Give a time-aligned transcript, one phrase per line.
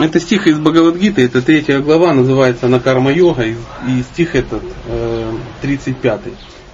[0.00, 3.56] Это стих из Бхагавадгиты, это третья глава, называется Накарма йога, и,
[3.88, 6.20] и стих этот э, 35.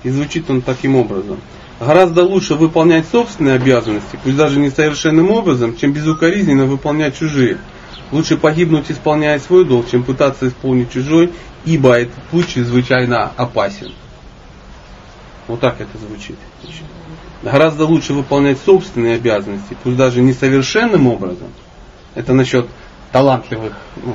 [0.02, 1.40] И звучит он таким образом.
[1.80, 7.56] Гораздо лучше выполнять собственные обязанности, пусть даже несовершенным образом, чем безукоризненно выполнять чужие.
[8.12, 11.32] Лучше погибнуть, исполняя свой долг, чем пытаться исполнить чужой,
[11.64, 13.92] ибо этот путь чрезвычайно опасен.
[15.48, 16.36] Вот так это звучит.
[17.42, 21.48] Гораздо лучше выполнять собственные обязанности, пусть даже несовершенным образом.
[22.14, 22.68] Это насчет
[23.14, 24.12] талантливых ну,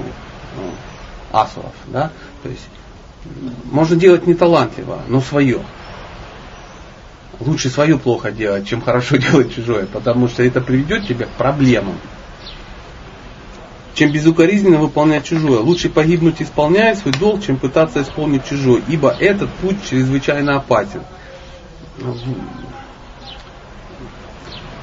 [0.57, 0.71] ну,
[1.31, 1.71] асуров.
[1.87, 2.11] Да?
[2.43, 2.67] То есть
[3.71, 5.61] можно делать не талантливо, но свое.
[7.39, 11.95] Лучше свое плохо делать, чем хорошо делать чужое, потому что это приведет тебя к проблемам.
[13.93, 15.61] Чем безукоризненно выполнять чужое.
[15.61, 21.03] Лучше погибнуть, исполняя свой долг, чем пытаться исполнить чужой, ибо этот путь чрезвычайно опасен.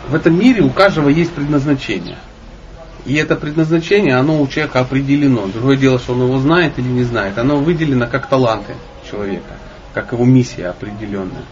[0.09, 2.17] В этом мире у каждого есть предназначение.
[3.07, 5.47] И это предназначение, оно у человека определено.
[5.47, 7.39] Другое дело, что он его знает или не знает.
[7.39, 8.75] Оно выделено как таланты
[9.09, 9.55] человека,
[9.95, 11.45] как его миссия определенная.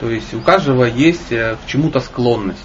[0.00, 2.60] То есть у каждого есть э, к чему-то склонность.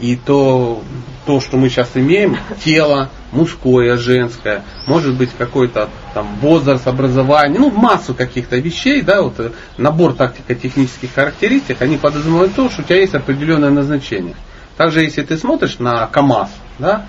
[0.00, 0.82] И то,
[1.26, 7.70] то, что мы сейчас имеем, тело, мужское, женское, может быть какой-то там возраст, образование, ну
[7.70, 12.96] массу каких-то вещей, да, вот э, набор тактико-технических характеристик, они подразумевают то, что у тебя
[12.96, 14.36] есть определенное назначение.
[14.80, 17.04] Также если ты смотришь на КАМАЗ, да,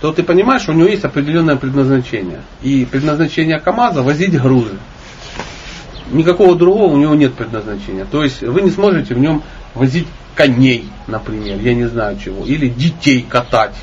[0.00, 2.40] то ты понимаешь, у него есть определенное предназначение.
[2.62, 4.76] И предназначение КАМАЗа возить грузы.
[6.10, 8.06] Никакого другого у него нет предназначения.
[8.06, 12.68] То есть вы не сможете в нем возить коней, например, я не знаю чего, или
[12.68, 13.76] детей катать.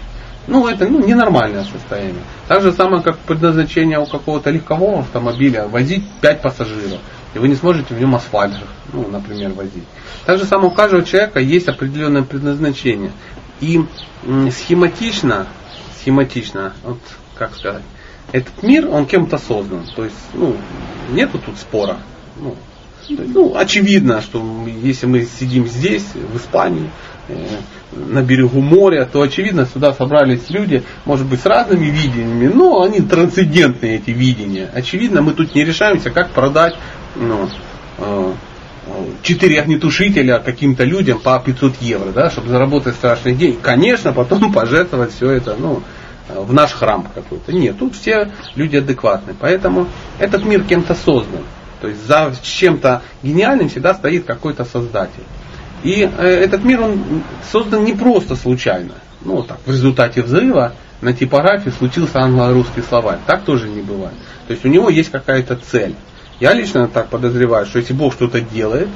[0.47, 2.23] Ну, это ну, ненормальное состояние.
[2.49, 6.99] Так же самое, как предназначение у какого-то легкового автомобиля возить 5 пассажиров.
[7.33, 8.55] И вы не сможете в нем асфальт,
[8.91, 9.83] ну, например, возить.
[10.25, 13.11] Так же самое у каждого человека есть определенное предназначение.
[13.59, 13.81] И
[14.51, 15.47] схематично,
[15.99, 16.99] схематично, вот
[17.35, 17.83] как сказать,
[18.31, 19.85] этот мир, он кем-то создан.
[19.95, 20.55] То есть, ну,
[21.11, 21.97] нету тут спора.
[22.37, 22.55] Ну,
[23.09, 24.41] ну, очевидно, что
[24.81, 26.89] если мы сидим здесь, в Испании,
[27.27, 27.35] э,
[27.91, 33.01] на берегу моря, то очевидно, сюда собрались люди, может быть, с разными видениями, но они
[33.01, 34.69] трансцендентные, эти видения.
[34.73, 36.75] Очевидно, мы тут не решаемся, как продать
[37.15, 37.49] ну,
[37.97, 38.33] э,
[39.21, 43.57] четыре огнетушителя каким-то людям по 500 евро, да, чтобы заработать страшный день.
[43.61, 45.81] Конечно, потом пожертвовать все это, ну,
[46.29, 47.53] в наш храм какой-то.
[47.53, 49.35] Нет, тут все люди адекватны.
[49.39, 49.87] Поэтому
[50.19, 51.43] этот мир кем-то создан.
[51.81, 55.23] То есть за чем-то гениальным всегда стоит какой-то создатель.
[55.83, 58.93] И э, этот мир он создан не просто случайно.
[59.21, 63.19] Ну, так, в результате взрыва на типографии случился англо-русский словарь.
[63.27, 64.15] Так тоже не бывает.
[64.47, 65.95] То есть у него есть какая-то цель.
[66.43, 68.89] Я лично так подозреваю, что если Бог что-то делает,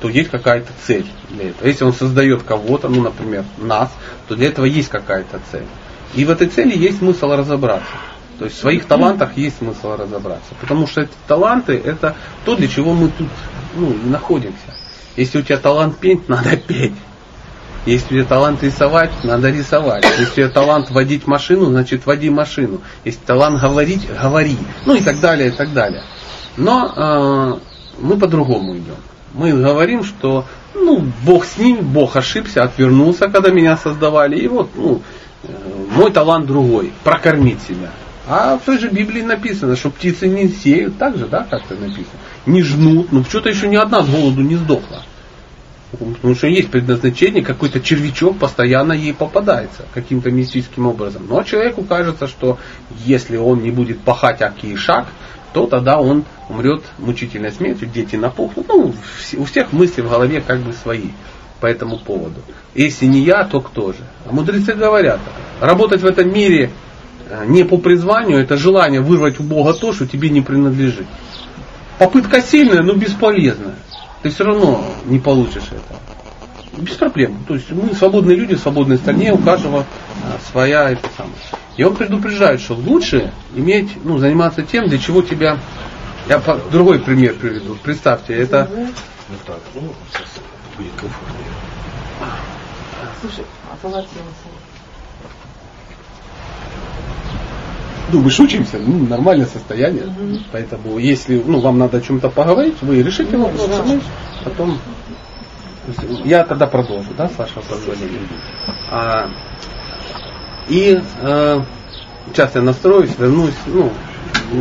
[0.00, 1.68] то есть какая-то цель для этого.
[1.68, 3.90] Если Он создает кого-то, ну, например, нас,
[4.26, 5.66] то для этого есть какая-то цель.
[6.14, 7.84] И в этой цели есть смысл разобраться.
[8.38, 10.54] То есть в своих талантах есть смысл разобраться.
[10.58, 13.28] Потому что эти таланты это то, для чего мы тут
[13.76, 14.74] ну, находимся.
[15.16, 16.94] Если у тебя талант петь, надо петь.
[17.84, 20.06] Если у тебя талант рисовать, надо рисовать.
[20.18, 22.80] Если у тебя талант водить машину, значит води машину.
[23.04, 24.56] Если талант говорить, говори.
[24.86, 26.02] Ну и так далее, и так далее.
[26.60, 27.58] Но э,
[28.00, 28.96] мы по-другому идем.
[29.32, 30.44] Мы говорим, что
[30.74, 34.36] ну, Бог с ним, Бог ошибся, отвернулся, когда меня создавали.
[34.36, 35.00] И вот ну,
[35.42, 35.48] э,
[35.96, 37.90] мой талант другой, прокормить себя.
[38.28, 42.20] А в той же Библии написано, что птицы не сеют, так же, да, как-то написано,
[42.46, 45.02] не жнут, ну что-то еще ни одна с голоду не сдохла.
[45.90, 51.26] Потому что есть предназначение, какой-то червячок постоянно ей попадается каким-то мистическим образом.
[51.28, 52.58] Но человеку кажется, что
[53.04, 55.06] если он не будет пахать аки шаг,
[55.52, 58.68] то тогда он умрет мучительной смертью, дети напухнут.
[58.68, 58.94] Ну,
[59.36, 61.08] у всех мысли в голове как бы свои
[61.60, 62.40] по этому поводу.
[62.74, 63.98] Если не я, то кто же?
[64.26, 65.20] А мудрецы говорят,
[65.60, 66.70] работать в этом мире
[67.28, 71.06] э, не по призванию, это желание вырвать у Бога то, что тебе не принадлежит.
[71.98, 73.74] Попытка сильная, но бесполезная.
[74.22, 76.80] Ты все равно не получишь это.
[76.80, 77.44] Без проблем.
[77.46, 81.34] То есть мы свободные люди в свободной стране, у каждого э, своя это самое.
[81.80, 85.56] И он предупреждает, что лучше иметь, ну, заниматься тем, для чего тебя...
[86.28, 86.56] Я по...
[86.70, 87.74] другой пример приведу.
[87.82, 88.68] Представьте, это...
[88.70, 89.80] Ну так, ну,
[90.76, 91.46] будет комфортнее.
[93.22, 93.76] Слушай, а
[98.12, 100.04] ну, мы шучимся, ну, нормальное состояние.
[100.04, 100.38] Угу.
[100.52, 103.82] Поэтому, если ну, вам надо о чем-то поговорить, вы решите ну, вопрос, да.
[103.84, 104.02] мы
[104.44, 104.78] потом.
[106.26, 108.20] Я тогда продолжу, да, Саша, позволили.
[108.90, 109.30] А,
[110.70, 111.60] и э,
[112.28, 113.92] сейчас я настроюсь, вернусь, ну,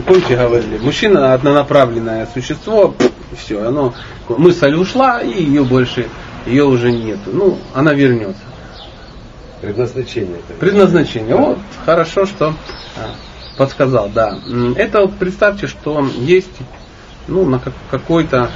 [0.05, 2.95] помните говорили, мужчина однонаправленное существо,
[3.37, 3.93] все, оно,
[4.27, 6.09] мысль ушла, и ее больше,
[6.47, 7.19] ее уже нет.
[7.27, 8.41] Ну, она вернется.
[9.61, 10.37] Предназначение.
[10.59, 11.35] Предназначение.
[11.35, 12.55] Вот, хорошо, что
[12.97, 13.11] а,
[13.57, 14.39] подсказал, да.
[14.77, 16.57] Это вот представьте, что есть
[17.27, 18.49] ну, на какой-то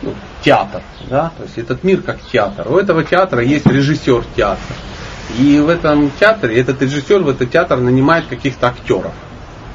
[0.00, 2.72] ну, театр, да, то есть этот мир как театр.
[2.72, 4.74] У этого театра есть режиссер театра.
[5.38, 9.12] И в этом театре этот режиссер в этот театр нанимает каких-то актеров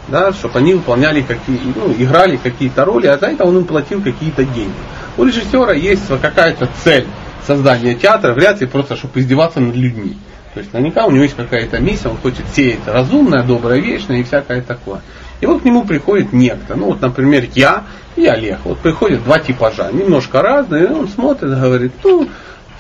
[0.08, 4.02] да, чтобы они выполняли какие, ну, играли какие-то роли, а за это он им платил
[4.02, 4.74] какие-то деньги.
[5.18, 7.08] У режиссера есть какая-то цель
[7.46, 10.18] создания театра, вряд ли просто, чтобы издеваться над людьми.
[10.54, 14.24] То есть наверняка у него есть какая-то миссия, он хочет сеять разумное, доброе, вечное и
[14.24, 15.02] всякое такое.
[15.40, 18.60] И вот к нему приходит некто, ну вот, например, я и Олег.
[18.66, 22.28] Вот приходят два типажа, немножко разные, и он смотрит говорит, ну,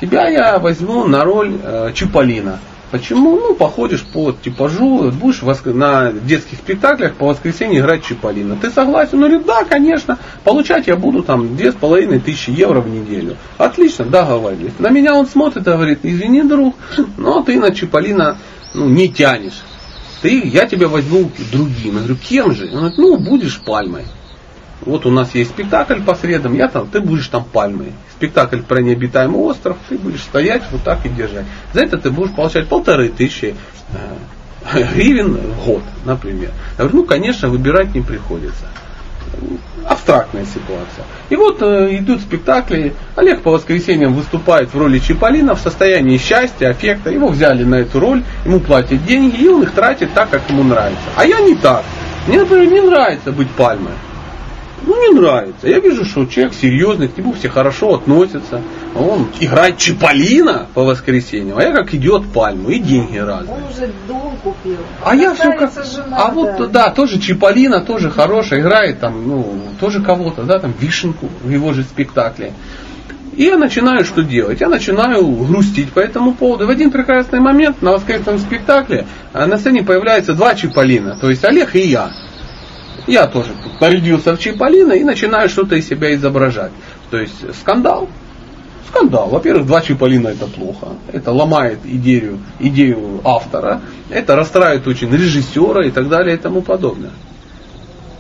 [0.02, 2.60] тебя я возьму на роль э, Чиполлина.
[2.92, 3.38] Почему?
[3.38, 8.58] Ну, походишь по типажу, будешь на детских спектаклях по воскресенье играть Чиполлино.
[8.62, 9.14] Ты согласен?
[9.14, 10.20] Он говорит, да, конечно.
[10.44, 13.38] Получать я буду там две с половиной тысячи евро в неделю.
[13.58, 14.74] Отлично, договорились.
[14.78, 16.76] На меня он смотрит и говорит, извини, друг,
[17.18, 18.38] но ты на Чиполлино
[18.74, 19.62] ну, не тянешь.
[20.22, 21.94] Ты, я тебя возьму другим.
[21.94, 22.66] Я говорю, кем же?
[22.66, 24.04] Он говорит, ну, будешь пальмой.
[24.86, 28.82] Вот у нас есть спектакль по средам, я там, ты будешь там пальмой спектакль про
[28.82, 31.46] необитаемый остров, ты будешь стоять вот так и держать.
[31.74, 33.56] За это ты будешь получать полторы тысячи
[33.94, 36.52] э, гривен в год, например.
[36.78, 38.66] Я говорю, ну, конечно, выбирать не приходится.
[39.88, 41.06] Абстрактная ситуация.
[41.30, 42.94] И вот э, идут спектакли.
[43.16, 47.10] Олег по воскресеньям выступает в роли Чиполлина в состоянии счастья, аффекта.
[47.10, 50.62] Его взяли на эту роль, ему платят деньги, и он их тратит так, как ему
[50.62, 51.06] нравится.
[51.16, 51.84] А я не так.
[52.28, 53.94] Мне, например, не нравится быть пальмой.
[54.86, 55.68] Ну, не нравится.
[55.68, 58.62] Я вижу, что человек серьезный, к нему все хорошо относятся.
[58.96, 63.56] Он играет Чиполлино по воскресеньям, а я как идет пальму, и деньги разные.
[63.56, 64.78] Он уже дом купил.
[65.04, 65.72] А я все как...
[65.72, 66.32] Жена, а да.
[66.32, 71.50] вот, да, тоже Чиполлино, тоже хорошая, играет там, ну, тоже кого-то, да, там, Вишенку в
[71.50, 72.54] его же спектакле.
[73.34, 74.60] И я начинаю что делать?
[74.60, 76.68] Я начинаю грустить по этому поводу.
[76.68, 81.46] В один прекрасный момент на воскресном спектакле а, на сцене появляются два Чиполлина, то есть
[81.46, 82.12] Олег и я.
[83.08, 86.72] Я тоже нарядился в Чиполлино и начинаю что-то из себя изображать.
[87.10, 88.08] То есть скандал.
[88.90, 89.30] Скандал.
[89.30, 90.90] Во-первых, два Чиполлина это плохо.
[91.12, 93.82] Это ломает идею, идею автора.
[94.10, 97.12] Это расстраивает очень режиссера и так далее и тому подобное.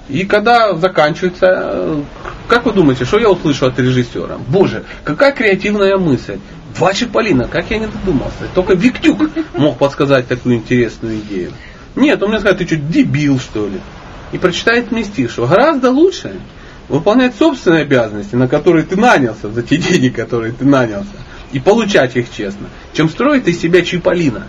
[0.09, 2.03] И когда заканчивается,
[2.47, 4.37] как вы думаете, что я услышу от режиссера?
[4.47, 6.39] Боже, какая креативная мысль.
[6.75, 8.47] Два Чиполлина, как я не додумался.
[8.55, 11.51] Только Виктюк мог подсказать такую интересную идею.
[11.95, 13.79] Нет, он мне сказал, ты что, дебил что ли?
[14.31, 16.39] И прочитает мне стих, что гораздо лучше
[16.89, 21.09] выполнять собственные обязанности, на которые ты нанялся, за те деньги, которые ты нанялся,
[21.51, 24.47] и получать их честно, чем строить из себя Чиполлина.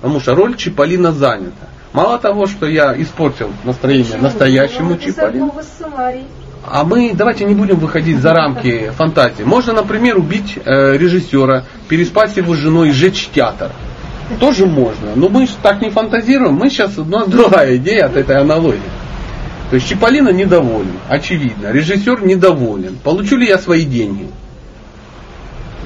[0.00, 1.68] Потому что роль Чиполлина занята.
[1.92, 4.22] Мало того, что я испортил настроение Почему?
[4.22, 5.52] настоящему Чиполлину.
[6.70, 9.42] А мы давайте не будем выходить за рамки фантазии.
[9.42, 13.70] Можно, например, убить э, режиссера, переспать с его женой и сжечь театр.
[14.38, 15.14] Тоже можно.
[15.16, 16.54] Но мы так не фантазируем.
[16.54, 18.80] Мы сейчас, у нас другая идея от этой аналогии.
[19.70, 21.70] То есть Чиполлино недоволен, очевидно.
[21.70, 22.96] Режиссер недоволен.
[23.04, 24.28] Получу ли я свои деньги?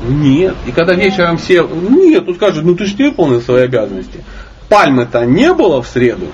[0.07, 0.55] Нет.
[0.67, 1.67] И когда вечером все...
[1.67, 4.25] Нет, тут скажут, ну ты же не выполнил свои обязанности.
[4.69, 6.27] Пальмы-то не было в среду.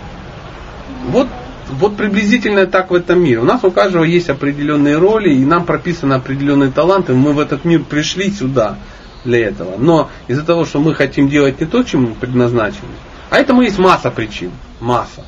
[1.09, 1.29] Вот,
[1.71, 3.39] вот приблизительно так в этом мире.
[3.39, 7.15] У нас у каждого есть определенные роли, и нам прописаны определенные таланты.
[7.15, 8.77] Мы в этот мир пришли сюда
[9.25, 9.77] для этого.
[9.79, 12.93] Но из-за того, что мы хотим делать не то, чем мы предназначены,
[13.31, 14.51] а этому есть масса причин.
[14.81, 15.25] Масса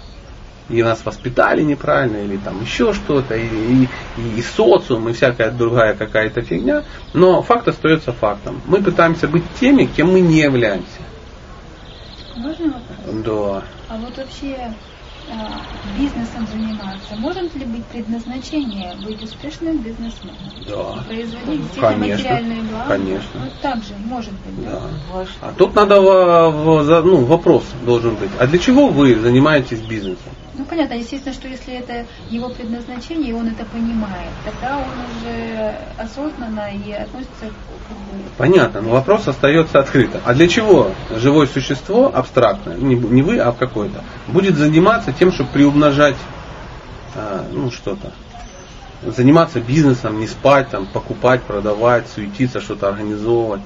[0.71, 3.89] и нас воспитали неправильно, или там еще что-то, и, и,
[4.37, 6.85] и социум, и всякая другая какая-то фигня.
[7.13, 8.61] Но факт остается фактом.
[8.67, 11.01] Мы пытаемся быть теми, кем мы не являемся.
[12.37, 13.25] Можно вопрос?
[13.25, 13.63] Да.
[13.89, 14.73] А вот вообще
[15.33, 15.61] а,
[15.99, 20.37] бизнесом заниматься, может ли быть предназначение быть успешным бизнесменом?
[20.67, 21.05] Да.
[21.07, 22.89] Производить конечно, материальные блага?
[22.89, 23.41] Конечно.
[23.41, 24.81] Вот так же может быть, да?
[25.13, 25.27] да?
[25.41, 28.31] А тут надо ну, вопрос должен быть.
[28.39, 30.33] А для чего вы занимаетесь бизнесом?
[30.55, 34.85] Ну понятно, естественно, что если это его предназначение, и он это понимает, тогда он
[35.17, 38.37] уже осознанно и относится к...
[38.37, 40.21] Понятно, но вопрос остается открытым.
[40.25, 46.17] А для чего живое существо абстрактное, не вы, а какое-то, будет заниматься тем, чтобы приумножать
[47.15, 48.13] а, ну, что-то?
[49.03, 53.63] Заниматься бизнесом, не спать, там, покупать, продавать, суетиться, что-то организовывать.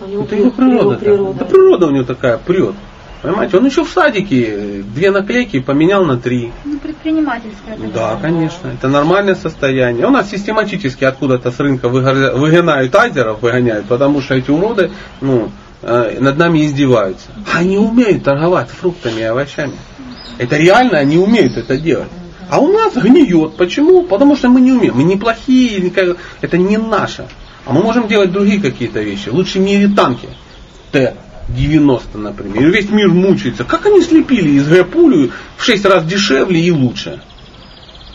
[0.00, 0.96] У него это его природа.
[0.96, 1.38] природа.
[1.40, 2.74] Да природа у него такая прет.
[3.22, 6.52] Понимаете, он еще в садике две наклейки поменял на три.
[6.64, 7.76] Ну, предпринимательское.
[7.92, 8.68] Да, конечно.
[8.68, 10.06] Это нормальное состояние.
[10.06, 15.50] У нас систематически откуда-то с рынка выгоняют азеров, выгоняют, потому что эти уроды ну,
[15.82, 17.26] э, над нами издеваются.
[17.52, 19.74] Они умеют торговать фруктами и овощами.
[20.38, 22.10] Это реально они умеют это делать.
[22.48, 23.56] А у нас гниет.
[23.56, 24.04] Почему?
[24.04, 24.94] Потому что мы не умеем.
[24.96, 25.92] Мы не плохие,
[26.40, 27.26] это не наше.
[27.66, 29.28] А мы можем делать другие какие-то вещи.
[29.28, 30.28] Лучше мире танки.
[30.92, 31.14] Т
[31.48, 33.64] 90, например, и весь мир мучается.
[33.64, 37.20] Как они слепили из Г пулю в 6 раз дешевле и лучше?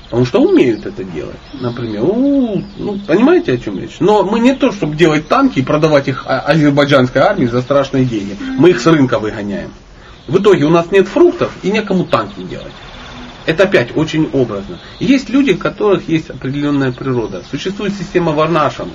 [0.05, 1.39] Потому что умеют это делать.
[1.59, 3.95] Например, у, ну, понимаете, о чем речь?
[3.99, 8.05] Но мы не то, чтобы делать танки и продавать их а- азербайджанской армии за страшные
[8.05, 8.37] деньги.
[8.59, 9.71] Мы их с рынка выгоняем.
[10.27, 12.73] В итоге у нас нет фруктов и некому танки делать.
[13.47, 14.79] Это опять очень образно.
[14.99, 17.43] Есть люди, у которых есть определенная природа.
[17.49, 18.93] Существует система Варнашамы.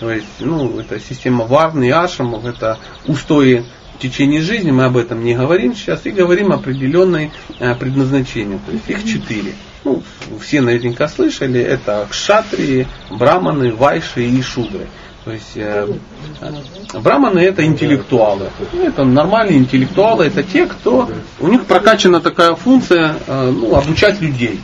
[0.00, 3.64] То есть, ну, это система Варны и Ашамов, это устои
[3.94, 8.58] в течение жизни, мы об этом не говорим сейчас, и говорим о определенной э, предназначении.
[8.64, 9.52] То есть их четыре.
[9.84, 10.02] Ну,
[10.40, 14.86] все наверняка слышали, это кшатрии, браманы, вайши и шудры.
[15.24, 15.86] То есть э,
[16.94, 18.50] браманы это интеллектуалы.
[18.72, 24.18] Ну, это нормальные интеллектуалы, это те, кто у них прокачана такая функция э, ну, обучать
[24.22, 24.60] людей.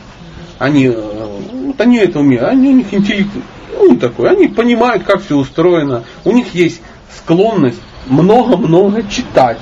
[0.57, 1.25] Они, э,
[1.67, 3.29] вот они это умеют, они у них интеллект,
[3.77, 6.03] ну такой, они понимают, как все устроено.
[6.23, 6.81] У них есть
[7.15, 9.59] склонность много-много читать.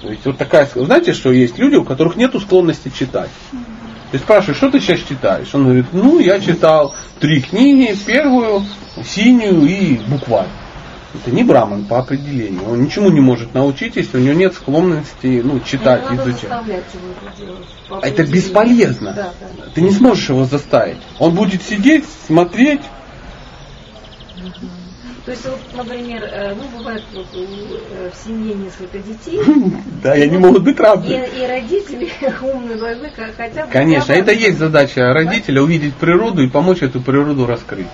[0.00, 3.30] То есть вот такая, знаете, что есть люди, у которых нет склонности читать.
[4.12, 5.48] Ты спрашиваешь, что ты сейчас читаешь?
[5.54, 8.62] Он говорит, ну я читал три книги, первую,
[9.04, 10.46] синюю и букварь.
[11.14, 12.68] Это не браман по определению.
[12.68, 16.44] Он ничему не может научить, если у него нет склонности ну, читать, не изучать.
[16.44, 19.12] Его это делать, а это бесполезно.
[19.12, 19.64] Да, да.
[19.74, 20.98] Ты не сможешь его заставить.
[21.20, 22.80] Он будет сидеть, смотреть.
[25.24, 29.40] То есть, вот, например, э, ну, бывает вот, э, в семье несколько детей.
[30.02, 31.26] Да, и они могут быть разные.
[31.26, 32.10] И, и родители
[32.42, 33.72] умные должны хотя бы...
[33.72, 37.86] Конечно, это есть задача родителя увидеть природу и помочь эту природу раскрыть.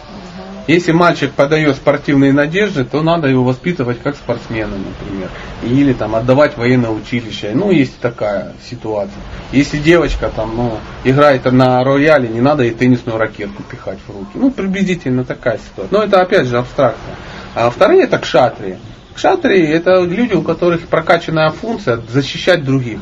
[0.70, 5.28] Если мальчик подает спортивные надежды, то надо его воспитывать как спортсмена, например.
[5.64, 7.50] Или там отдавать военное училище.
[7.54, 9.20] Ну, есть такая ситуация.
[9.50, 14.30] Если девочка там, ну, играет на рояле, не надо ей теннисную ракетку пихать в руки.
[14.34, 15.90] Ну, приблизительно такая ситуация.
[15.90, 17.16] Но это опять же абстракция.
[17.56, 18.78] А вторые это кшатрии.
[19.16, 23.00] Кшатрии это люди, у которых прокачанная функция защищать других.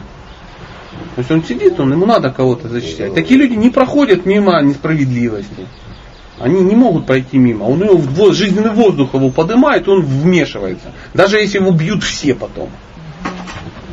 [1.16, 3.12] То есть он сидит, он, ему надо кого-то защищать.
[3.12, 5.66] Такие люди не проходят мимо несправедливости.
[6.40, 7.64] Они не могут пройти мимо.
[7.64, 10.92] Он его жизненный воздух его поднимает, он вмешивается.
[11.14, 12.71] Даже если его бьют все потом.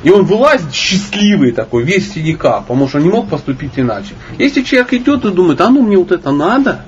[0.04, 4.14] И он вылазит счастливый такой, весь в синяках, потому что он не мог поступить иначе.
[4.38, 6.86] Если человек идет и думает, а ну мне вот это надо,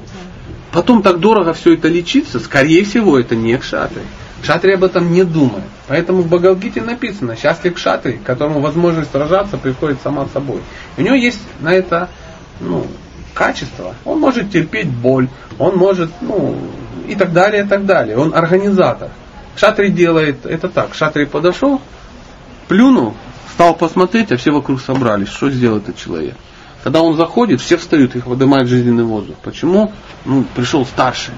[0.72, 4.04] потом так дорого все это лечиться, скорее всего это не кшатри.
[4.44, 5.64] Кшатри об этом не думает.
[5.88, 10.62] Поэтому в Багалгите написано, счастлив кшатри, которому возможность сражаться приходит сама собой.
[10.96, 12.10] У него есть на это
[12.60, 12.86] ну,
[13.38, 13.94] качество.
[14.04, 15.30] Он может терпеть боль,
[15.60, 16.58] он может, ну,
[17.08, 18.18] и так далее, и так далее.
[18.18, 19.12] Он организатор.
[19.56, 20.96] Шатри делает это так.
[20.96, 21.80] Шатри подошел,
[22.68, 23.14] плюнул,
[23.54, 25.30] стал посмотреть, а все вокруг собрались.
[25.30, 26.36] Что сделал этот человек?
[26.84, 29.36] Когда он заходит, все встают, их выдымает жизненный воздух.
[29.44, 29.94] Почему?
[30.26, 31.34] Ну, пришел старший.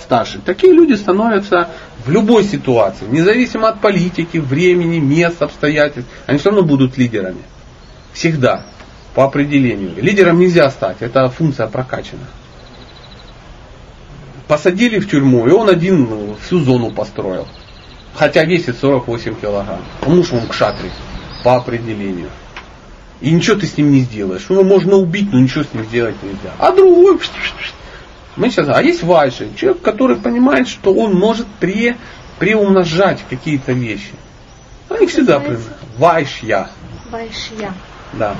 [0.00, 0.40] Старший.
[0.44, 1.70] Такие люди становятся
[2.04, 7.42] в любой ситуации, независимо от политики, времени, мест, обстоятельств, они все равно будут лидерами.
[8.12, 8.64] Всегда
[9.16, 9.94] по определению.
[9.96, 12.26] Лидером нельзя стать, это функция прокачана.
[14.46, 17.48] Посадили в тюрьму, и он один ну, всю зону построил.
[18.14, 19.80] Хотя весит 48 килограмм.
[20.00, 20.90] Потому что он к шатре
[21.42, 22.28] по определению.
[23.22, 24.50] И ничего ты с ним не сделаешь.
[24.50, 26.52] Его можно убить, но ничего с ним сделать нельзя.
[26.58, 27.18] А другой...
[28.36, 31.96] Мы сейчас, а есть Вайши, человек, который понимает, что он может пре,
[32.38, 34.12] преумножать какие-то вещи.
[34.90, 35.42] Они всегда
[35.96, 36.68] Вайшья.
[37.10, 37.72] Вайшья.
[38.12, 38.34] Да.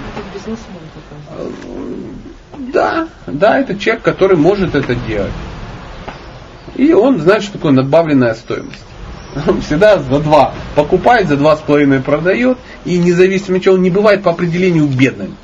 [2.72, 5.32] Да, да, это человек, который может это делать.
[6.74, 8.84] И он знает, что такое надбавленная стоимость.
[9.46, 13.82] Он всегда за два покупает, за два с половиной продает, и независимо от чего, он
[13.82, 15.36] не бывает по определению бедным.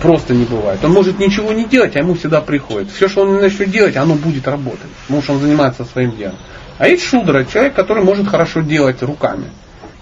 [0.00, 0.84] Просто не бывает.
[0.84, 2.90] Он может ничего не делать, а ему всегда приходит.
[2.90, 4.90] Все, что он начнет делать, оно будет работать.
[5.02, 6.36] Потому что он занимается своим делом.
[6.78, 9.50] А есть шудра, человек, который может хорошо делать руками.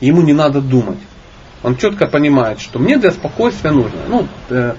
[0.00, 0.98] Ему не надо думать.
[1.64, 3.98] Он четко понимает, что мне для спокойствия нужно.
[4.06, 4.74] Ну, э,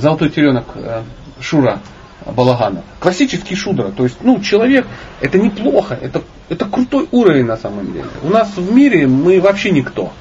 [0.00, 1.02] золотой теленок э,
[1.40, 1.80] Шура
[2.26, 2.82] Балагана.
[2.98, 3.92] Классический шудра.
[3.92, 4.86] То есть, ну, человек,
[5.20, 8.08] это неплохо, это, это крутой уровень на самом деле.
[8.24, 10.12] У нас в мире мы вообще никто.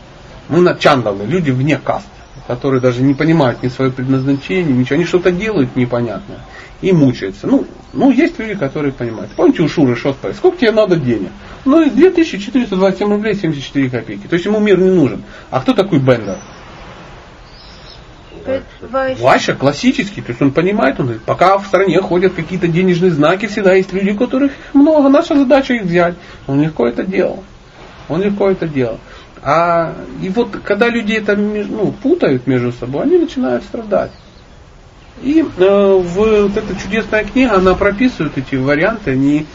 [0.48, 2.06] Мы на чандалы, люди вне каст,
[2.46, 4.98] которые даже не понимают ни свое предназначение, ничего.
[4.98, 6.40] Они что-то делают непонятное
[6.86, 7.48] и мучаются.
[7.48, 9.32] Ну, ну, есть люди, которые понимают.
[9.32, 10.38] Помните у Шуры что спросили?
[10.38, 11.32] Сколько тебе надо денег?
[11.66, 14.28] Ну, 2427 рублей 74 копейки.
[14.28, 15.24] То есть ему мир не нужен.
[15.50, 16.38] А кто такой Бендер?
[19.20, 23.48] Вася классический, то есть он понимает, он говорит, пока в стране ходят какие-то денежные знаки,
[23.48, 26.14] всегда есть люди, у которых много, наша задача их взять.
[26.46, 27.44] Он легко это делал.
[28.08, 29.00] Он легко это делал.
[29.42, 34.12] А и вот когда люди это ну, путают между собой, они начинают страдать.
[35.22, 39.46] И э, в, вот эта чудесная книга, она прописывает эти варианты, они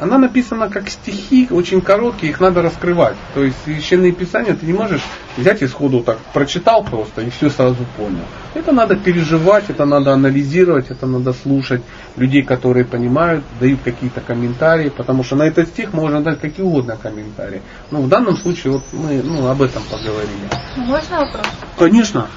[0.00, 3.16] она написана как стихи, очень короткие, их надо раскрывать.
[3.34, 5.02] То есть священные писания ты не можешь
[5.36, 8.24] взять и сходу так прочитал просто и все сразу понял.
[8.54, 11.82] Это надо переживать, это надо анализировать, это надо слушать
[12.16, 16.96] людей, которые понимают, дают какие-то комментарии, потому что на этот стих можно дать какие угодно
[16.96, 17.62] комментарии.
[17.90, 20.48] Ну, в данном случае вот мы ну, об этом поговорили.
[20.76, 21.46] Можно вопрос?
[21.78, 22.28] Конечно.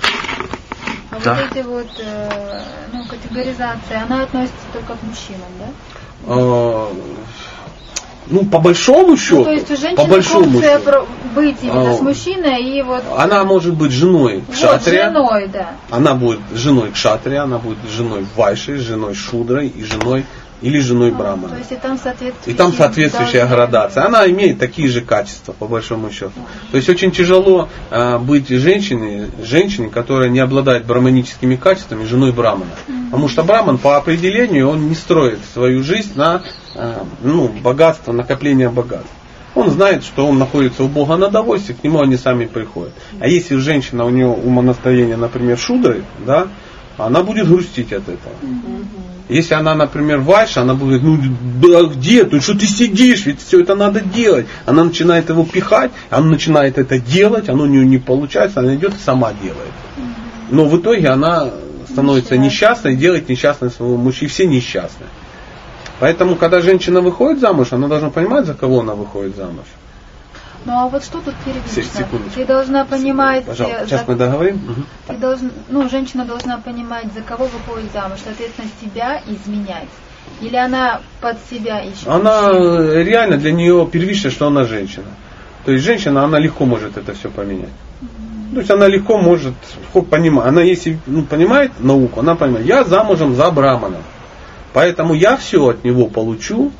[1.12, 1.34] А Да.
[1.36, 2.62] вот эти вот э,
[2.94, 5.66] ну, категоризации, она относится только к мужчинам, да?
[6.28, 6.88] Э,
[8.32, 11.92] Ну, по большому счету, Ну, то есть у женщины по большому функция счету, быть именно
[11.94, 15.72] А, с мужчиной и вот, она может быть женой вот кшатрия, женой, да.
[15.90, 20.26] она будет женой кшатрия, она будет женой вайши, женой шудрой и женой
[20.62, 21.56] или женой А, брамана.
[21.58, 24.06] Есть и там соответствующая И там соответствующая должна градация.
[24.06, 26.34] Она имеет такие же качества, по большому счету.
[26.72, 32.72] То есть очень тяжело э, быть женщиной, женщине, которая не обладает браманическими качествами, женой брамана.
[33.06, 36.44] Потому что браман по определению он не строит свою жизнь на
[36.76, 39.10] э, ну, богатство, накопление богатств.
[39.56, 42.94] Он знает, что он находится у Бога на довольстве, к нему они сами приходят.
[43.20, 46.48] А если женщина, у нее умонастроение, например, шудры, да,
[47.06, 48.34] она будет грустить от этого.
[49.30, 51.20] Если она, например, Вайша, она будет, ну
[51.62, 54.48] да где ты, что ты сидишь, ведь все это надо делать.
[54.66, 58.96] Она начинает его пихать, она начинает это делать, оно у нее не получается, она идет
[58.96, 59.72] и сама делает.
[60.50, 61.52] Но в итоге она
[61.90, 65.06] становится несчастной, делает несчастной своего мужчину, и все несчастны.
[66.00, 69.66] Поэтому, когда женщина выходит замуж, она должна понимать, за кого она выходит замуж.
[70.66, 72.06] Ну а вот что тут первично?
[72.36, 74.62] Ты должна понимать, Пожалуйста, э, сейчас за- мы договорим.
[75.08, 79.88] Ты должен, ну, женщина должна понимать, за кого выходит замуж, соответственно, себя изменять.
[80.42, 82.08] Или она под себя ищет?
[82.08, 83.04] Она мужчину?
[83.04, 85.08] реально для нее первично, что она женщина.
[85.66, 87.70] То есть женщина, она легко может это все поменять.
[88.54, 89.54] То есть она легко может
[90.10, 90.48] понимать.
[90.48, 94.02] Она если ну, понимает науку, она понимает, я замужем за Браманом.
[94.74, 96.72] Поэтому я все от него получу,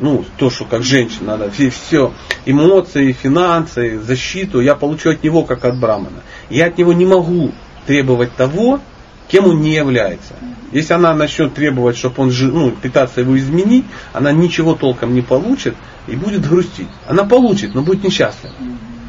[0.00, 2.12] ну, то, что как женщина, надо, все, все,
[2.44, 6.22] эмоции, финансы, защиту, я получу от него, как от Брамана.
[6.50, 7.52] Я от него не могу
[7.86, 8.80] требовать того,
[9.28, 10.34] кем он не является.
[10.72, 15.74] Если она начнет требовать, чтобы он ну, пытаться его изменить, она ничего толком не получит
[16.06, 16.88] и будет грустить.
[17.06, 18.54] Она получит, но будет несчастлива.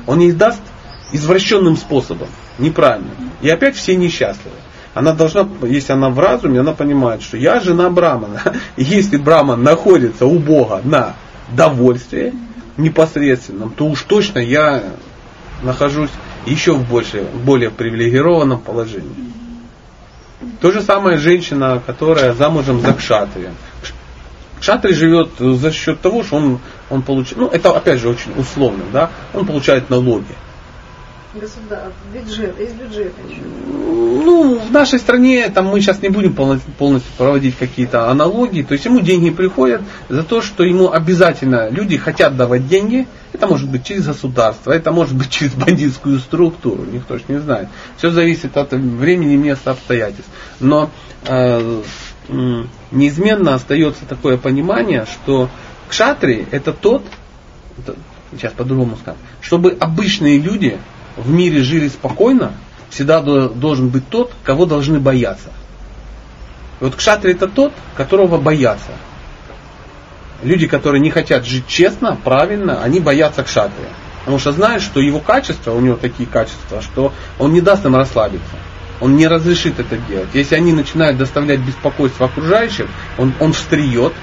[0.05, 0.61] Он ей даст
[1.11, 3.11] извращенным способом, неправильно.
[3.41, 4.55] И опять все несчастливы.
[4.97, 8.41] Она должна, если она в разуме, она понимает, что я жена Брамана.
[8.77, 11.13] И если Браман находится у Бога на
[11.51, 12.33] довольстве
[12.77, 14.83] непосредственном, то уж точно я
[15.61, 16.09] нахожусь
[16.47, 19.13] еще в больше, более привилегированном положении.
[20.61, 23.53] То же самое женщина, которая замужем за кшатрием.
[23.83, 23.93] Кш-
[24.59, 28.83] Кшатри живет за счет того, что он, он получает, ну это опять же очень условно,
[28.91, 30.35] да, он получает налоги.
[31.39, 33.41] Государ, бюджет, из бюджета еще.
[33.67, 38.63] Ну, в нашей стране там мы сейчас не будем полно- полностью проводить какие-то аналогии.
[38.63, 43.07] То есть ему деньги приходят за то, что ему обязательно люди хотят давать деньги.
[43.33, 47.67] Это может быть через государство, это может быть через бандитскую структуру, никто ж не знает.
[47.97, 50.29] Все зависит от времени, места, обстоятельств.
[50.59, 50.89] Но
[51.25, 51.81] э,
[52.91, 55.49] неизменно остается такое понимание, что
[55.89, 57.03] кшатри это тот,
[58.31, 60.77] сейчас по-другому скажу, чтобы обычные люди
[61.17, 62.53] в мире жили спокойно,
[62.89, 65.49] всегда до- должен быть тот, кого должны бояться.
[66.79, 68.91] И вот кшатри это тот, которого боятся.
[70.43, 73.89] Люди, которые не хотят жить честно, правильно, они боятся кшатрия.
[74.19, 77.95] Потому что знают, что его качества, у него такие качества, что он не даст им
[77.95, 78.55] расслабиться.
[78.99, 80.29] Он не разрешит это делать.
[80.33, 84.13] Если они начинают доставлять беспокойство окружающим, он, он встреет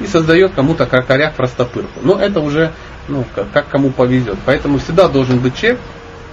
[0.00, 2.00] и создает кому-то кракорях простопырку.
[2.02, 2.72] Но это уже
[3.08, 4.38] ну, как, как кому повезет.
[4.44, 5.80] Поэтому всегда должен быть человек,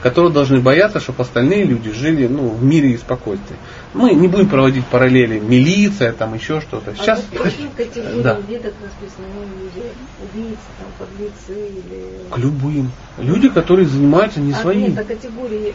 [0.01, 3.57] которые должны бояться, чтобы остальные люди жили ну, в мире и спокойствии.
[3.93, 6.95] Мы не будем проводить параллели, милиция, там еще что-то.
[6.95, 8.35] Сейчас, А вот какие категории Да.
[8.35, 9.27] в ведах расписаны
[9.59, 9.87] люди?
[10.23, 12.29] Убийцы, там, подлецы или...
[12.29, 12.91] к любым.
[13.17, 14.81] Люди, которые занимаются не а своим.
[14.89, 15.73] нет, а категории,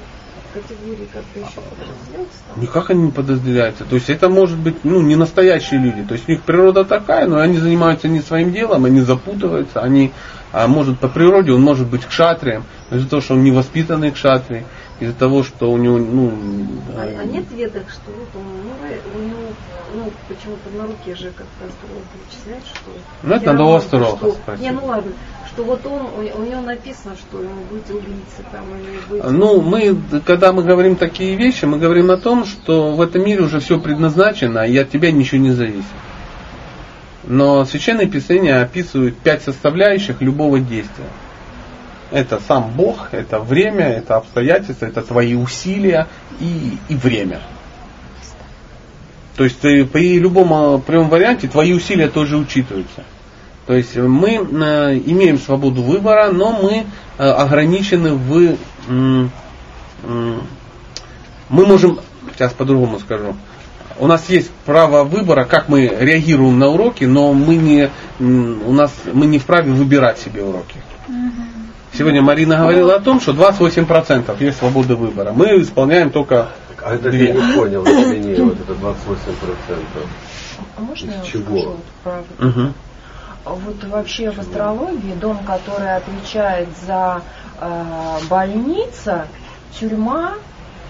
[0.55, 2.39] категории как-то еще подразделяются?
[2.57, 3.85] Никак они не подразделяются.
[3.85, 6.03] То есть это может быть ну, не настоящие люди.
[6.05, 10.13] То есть у них природа такая, но они занимаются не своим делом, они запутываются, они,
[10.53, 14.65] а может по природе он может быть кшатрием, но из-за того, что он невоспитанный кшатрий,
[15.01, 16.33] из-за того, что у него, ну,
[16.97, 19.41] А, а нет ведок, что вот он, ну, у него,
[19.95, 22.91] ну, почему-то на руке же как-то астролог вычисляет, что...
[23.23, 24.63] Ну, это надо у астролога спросить.
[24.63, 25.13] Не, ну ладно,
[25.53, 29.31] что вот он, у, у него написано, что ему быть убийцей, там, или быть...
[29.31, 33.43] Ну, мы, когда мы говорим такие вещи, мы говорим о том, что в этом мире
[33.43, 35.85] уже все предназначено, и от тебя ничего не зависит.
[37.27, 41.09] Но священные писания описывают пять составляющих любого действия.
[42.13, 46.07] Это сам Бог, это время, это обстоятельства, это твои усилия
[46.41, 47.41] и, и время.
[49.37, 53.05] То есть ты при любом э, прямом варианте твои усилия тоже учитываются.
[53.67, 56.87] То есть мы э, имеем свободу выбора, но мы
[57.19, 58.57] э, ограничены в...
[58.87, 59.31] мы
[61.49, 61.99] можем,
[62.35, 63.35] сейчас по-другому скажу,
[63.99, 68.93] у нас есть право выбора, как мы реагируем на уроки, но мы не, у нас,
[69.13, 70.77] мы не вправе выбирать себе уроки.
[71.93, 75.33] Сегодня Марина говорила о том, что 28% есть свобода выбора.
[75.33, 76.49] Мы исполняем только
[76.85, 77.29] А это Две.
[77.29, 78.97] я не понял, извини, вот это 28%.
[80.77, 81.77] А можно я Из вам чего?
[82.03, 82.25] скажу?
[82.39, 82.75] Мгм.
[83.45, 87.23] Вот вообще в астрологии дом, который отвечает за
[87.61, 89.27] э, больница,
[89.79, 90.35] тюрьма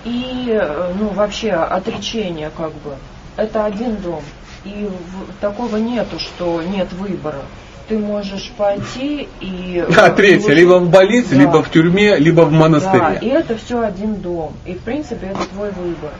[0.06, 2.94] и э, ну вообще отречение как бы,
[3.36, 4.22] это один дом.
[4.64, 7.42] И в- такого нету, что нет выбора.
[7.88, 9.84] Ты можешь пойти и...
[9.88, 11.36] э, А третье, либо в больнице, Да.
[11.42, 13.18] либо в тюрьме, либо в Да, и монастыре.
[13.30, 14.54] это все один дом.
[14.64, 16.10] И в принципе это твой выбор.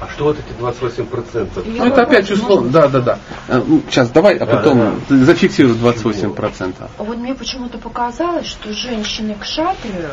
[0.00, 1.66] А что вот эти 28%?
[1.66, 3.18] И Ну, это опять условно, да, да, да.
[3.88, 6.74] Сейчас давай, а Да, потом зафиксируй 28%.
[6.98, 10.10] Вот мне почему-то показалось, что женщине к шатрию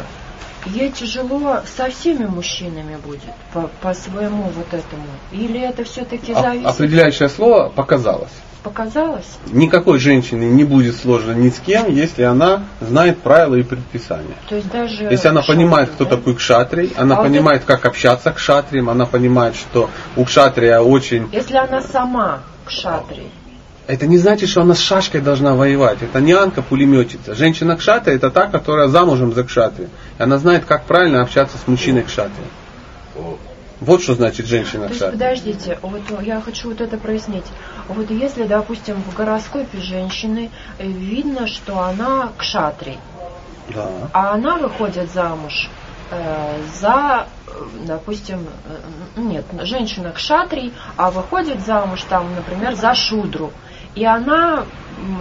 [0.66, 5.08] ей тяжело со всеми мужчинами будет по, по своему вот этому.
[5.32, 6.68] Или это все-таки А- зависит?
[6.68, 8.34] Определяющее слово показалось.
[8.64, 9.38] Показалось?
[9.48, 14.36] Никакой женщине не будет сложно ни с кем, если она знает правила и предписания.
[14.50, 15.04] То есть даже...
[15.06, 16.18] Если она шатрию, понимает, кто да?
[16.18, 20.80] такой кшатрий, она А вот понимает, как общаться к кшатриям, она понимает, что у кшатрия
[20.80, 21.30] очень...
[21.32, 23.32] Если она сама к шатрии.
[23.88, 26.00] Это не значит, что она с шашкой должна воевать.
[26.02, 27.36] Это не анка пулеметчица.
[27.36, 29.88] Женщина кшатри это та, которая замужем за кшатри.
[30.18, 32.44] Она знает, как правильно общаться с мужчиной кшатри.
[33.80, 35.18] Вот что значит женщина То есть, кшатри.
[35.20, 37.46] подождите, вот я хочу вот это прояснить.
[37.88, 42.98] Вот если, допустим, в гороскопе женщины э, видно, что она к шатрии,
[43.70, 43.88] Да.
[44.14, 45.70] а она выходит замуж
[46.10, 47.52] э, за, э,
[47.86, 48.48] допустим,
[49.16, 53.52] нет, женщина к шатрий, а выходит замуж там, например, за шудру.
[53.94, 54.66] И она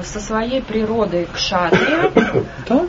[0.02, 2.10] со своей природой к шатре
[2.68, 2.86] Да?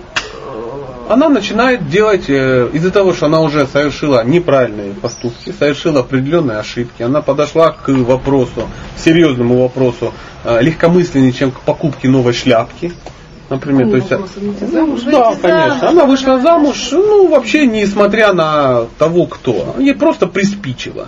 [1.10, 7.02] Она начинает делать, э, из-за того, что она уже совершила неправильные поступки, совершила определенные ошибки,
[7.02, 12.92] она подошла к вопросу, серьезному вопросу, э, легкомысленнее, чем к покупке новой шляпки.
[13.50, 15.02] Например, то есть, выйти ну, замуж?
[15.04, 15.80] да, конечно.
[15.80, 19.76] замуж, Она вышла замуж, ну, вообще, несмотря на того, кто.
[19.80, 21.08] Ей просто приспичило.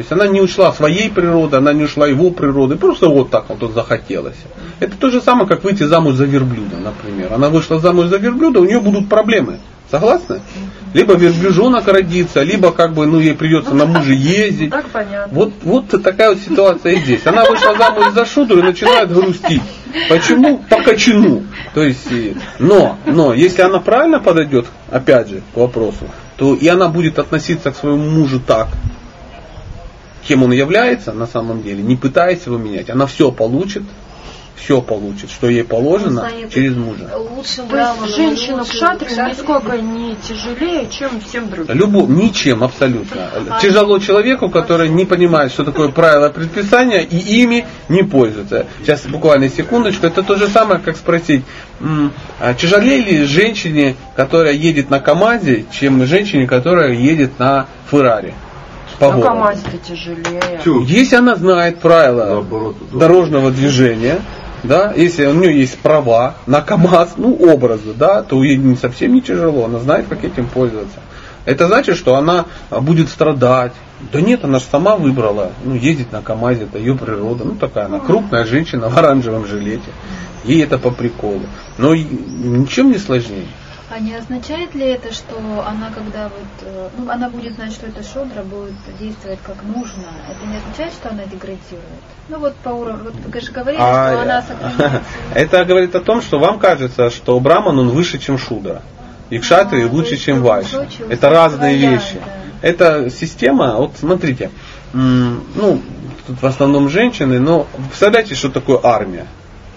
[0.00, 3.50] То есть она не ушла своей природы, она не ушла его природы, просто вот так
[3.50, 4.38] вот захотелось.
[4.78, 7.30] Это то же самое, как выйти замуж за верблюда, например.
[7.34, 9.58] Она вышла замуж за верблюда, у нее будут проблемы.
[9.90, 10.40] Согласны?
[10.94, 14.70] Либо верблюжонок родится, либо как бы, ну, ей придется на муже ездить.
[14.70, 15.34] так понятно.
[15.38, 17.26] Вот, вот такая вот ситуация и здесь.
[17.26, 19.60] Она вышла замуж за шудру и начинает грустить.
[20.08, 20.64] Почему?
[20.70, 21.44] По кочану.
[21.74, 22.08] То есть,
[22.58, 26.06] но, но, если она правильно подойдет, опять же, к вопросу,
[26.38, 28.68] то и она будет относиться к своему мужу так,
[30.30, 32.88] кем он является на самом деле, не пытаясь его менять.
[32.88, 33.82] Она все получит,
[34.54, 37.10] все получит, что ей положено через мужа.
[37.16, 39.08] Лучшим То есть женщина к шатром.
[39.28, 41.76] нисколько не тяжелее, чем всем другим.
[41.76, 43.22] Любо, ничем абсолютно.
[43.60, 48.66] Тяжело человеку, который не понимает, что такое правила предписания и ими не пользуется.
[48.82, 50.06] Сейчас буквально секундочку.
[50.06, 51.42] Это то же самое, как спросить,
[52.38, 58.32] а тяжелее ли женщине, которая едет на КАМАЗе, чем женщине, которая едет на Феррари?
[58.98, 59.28] По На городу?
[59.28, 60.60] КамАЗе-то тяжелее.
[60.64, 60.82] Тю.
[60.84, 64.20] Если она знает правила Наоборот, дорожного движения,
[64.62, 69.14] да, если у нее есть права на КАМАЗ, ну, образы, да, то ей не совсем
[69.14, 71.00] не тяжело, она знает, как этим пользоваться.
[71.46, 73.72] Это значит, что она а, будет страдать.
[74.12, 77.44] Да нет, она же сама выбрала, ну, ездить на КАМАЗе, это ее природа.
[77.44, 79.90] Ну, такая она крупная женщина в оранжевом жилете.
[80.44, 81.42] Ей это по приколу.
[81.78, 83.46] Но ничем не сложнее.
[83.92, 87.86] А не означает ли это, что она, когда вот, э, ну, она будет знать, что
[87.86, 90.04] это шодра, будет действовать как нужно?
[90.30, 92.04] Это не означает, что она деградирует?
[92.28, 95.02] Ну вот по уровню, вот вы же говорили, А, что она сохраняет.
[95.34, 98.82] Это говорит о том, что вам кажется, что Браман он выше, чем Шудра.
[99.28, 102.14] И Кшатри А, то лучше, чем устойчивый, Это разные вещи.
[102.14, 102.68] да.
[102.68, 104.52] Это система, вот смотрите,
[104.92, 105.82] ну,
[106.28, 109.26] тут в основном женщины, но представляете, что такое армия?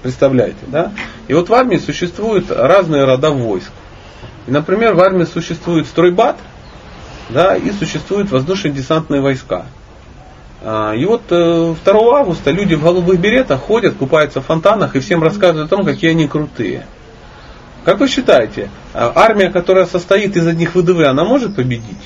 [0.03, 0.91] Представляете, да?
[1.27, 3.71] И вот в армии существуют разные рода войск.
[4.47, 6.37] И, например, в армии существует стройбат,
[7.29, 9.65] да, и существуют воздушно-десантные войска.
[10.61, 14.99] А, И вот э, 2 августа люди в голубых беретах ходят, купаются в фонтанах и
[14.99, 16.85] всем рассказывают о том, какие они крутые.
[17.83, 21.97] Как вы считаете, а, армия, которая состоит из одних ВДВ, она может победить?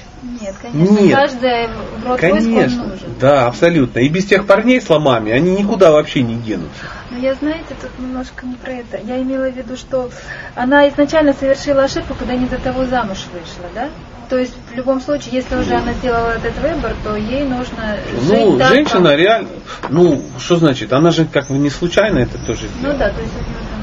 [0.42, 1.16] Нет, конечно, Нет.
[1.16, 2.84] каждая в род войск он Конечно.
[2.84, 3.08] нужен.
[3.20, 4.00] Да, абсолютно.
[4.00, 6.86] И без тех парней с ломами они никуда вообще не денутся.
[7.12, 8.98] Но я, знаете, тут немножко не про это.
[9.04, 10.10] Я имела в виду, что
[10.56, 13.90] она изначально совершила ошибку, когда не до того замуж вышла, да?
[14.30, 17.96] то есть в любом случае, если уже она сделала этот выбор, то ей нужно
[18.28, 19.50] Ну, жить так, женщина как- реально,
[19.90, 22.98] ну, что значит, она же как бы не случайно это тоже Ну сделала.
[23.00, 23.77] да, то есть у нее.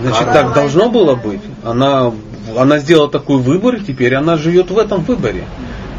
[0.00, 1.40] Значит, так должно было быть.
[1.62, 2.12] Она,
[2.56, 5.44] она сделала такой выбор, и теперь она живет в этом выборе.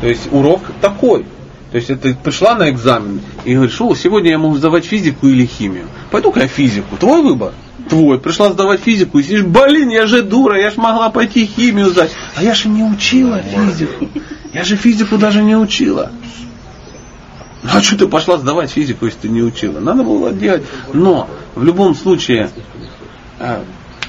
[0.02, 1.26] То есть урок такой.
[1.72, 5.46] То есть это пришла на экзамен и говоришь, о, сегодня я могу сдавать физику или
[5.46, 5.88] химию.
[6.12, 6.96] Пойду-ка я физику.
[6.98, 7.54] Твой выбор.
[7.90, 8.20] Твой.
[8.20, 12.12] Пришла сдавать физику и сидишь, блин, я же дура, я ж могла пойти химию сдать.
[12.36, 14.08] А я же не учила физику.
[14.54, 16.12] Я же физику даже не учила.
[17.64, 19.80] Ну, А что ты пошла сдавать физику, если ты не учила?
[19.80, 20.64] Надо было делать.
[20.94, 22.50] Но в любом случае,
[23.40, 23.66] а,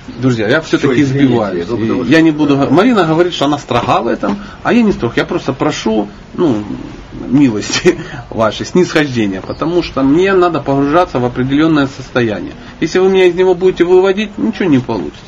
[0.09, 1.67] Друзья, я все-таки избиваюсь.
[2.07, 2.57] Я не буду...
[2.71, 5.17] Марина говорит, что она строга в этом, а я не строг.
[5.17, 6.65] Я просто прошу, ну,
[7.13, 7.99] милости
[8.31, 12.53] вашей, снисхождения, потому что мне надо погружаться в определенное состояние.
[12.81, 15.21] Если вы меня из него будете выводить, ничего не получится.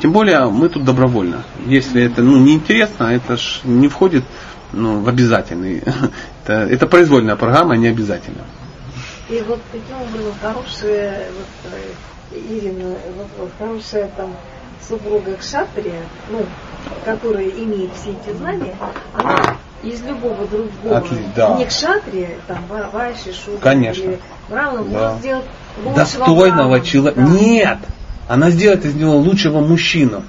[0.00, 1.44] Тем более мы тут добровольно.
[1.66, 4.24] Если это ну, неинтересно, это ж не входит
[4.72, 5.82] ну, в обязательный.
[6.44, 8.42] Это, это произвольная программа, а не обязательно.
[9.28, 11.92] И вот таким образом хорошая, вот, э,
[12.32, 14.34] Ирина, вопрос, хорошая там
[14.86, 16.44] супруга Кшатрия, ну,
[17.04, 18.74] которая имеет все эти знания,
[19.14, 21.54] она из любого другого, Отли- да.
[21.56, 24.12] не Кшатрия, там, Ва- Вайши, Шудра Конечно.
[24.48, 24.98] Брамана, Да.
[25.08, 25.44] может сделать
[25.96, 27.20] Достойного человека.
[27.20, 27.26] Да.
[27.28, 27.78] Нет!
[28.28, 30.22] Она сделает из него лучшего мужчину.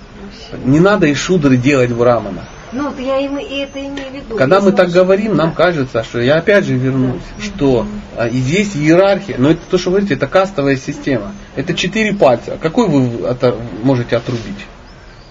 [0.65, 2.43] Не надо из шудры делать Брамана.
[2.73, 4.35] Ну, вот я им, и это имею в виду.
[4.37, 8.75] Когда мы так говорим, нам кажется, что я опять же вернусь, что а, и здесь
[8.75, 11.33] иерархия, но это то, что вы говорите, это кастовая система.
[11.55, 12.57] Это четыре пальца.
[12.61, 14.65] Какой вы ота- можете отрубить?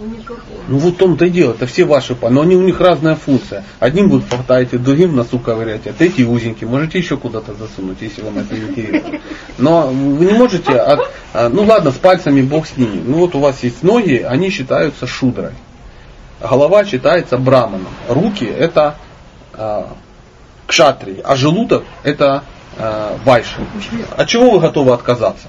[0.00, 0.40] Никакого.
[0.68, 3.16] Ну вот в том-то и дело, это все ваши пальцы, но они у них разная
[3.16, 3.64] функция.
[3.80, 8.38] Одним будут хватаете, другим носу ковыряете, а третий узенький, можете еще куда-то засунуть, если вам
[8.38, 9.18] это интересно.
[9.58, 13.02] Но вы не можете, от, а, ну ладно, с пальцами бог с ними.
[13.04, 15.52] Ну вот у вас есть ноги, они считаются шудрой.
[16.40, 17.88] Голова считается браманом.
[18.08, 18.96] Руки это
[19.52, 19.88] а,
[20.66, 22.44] кшатрии, а желудок это
[22.78, 23.60] а, вайши.
[24.16, 25.48] От чего вы готовы отказаться?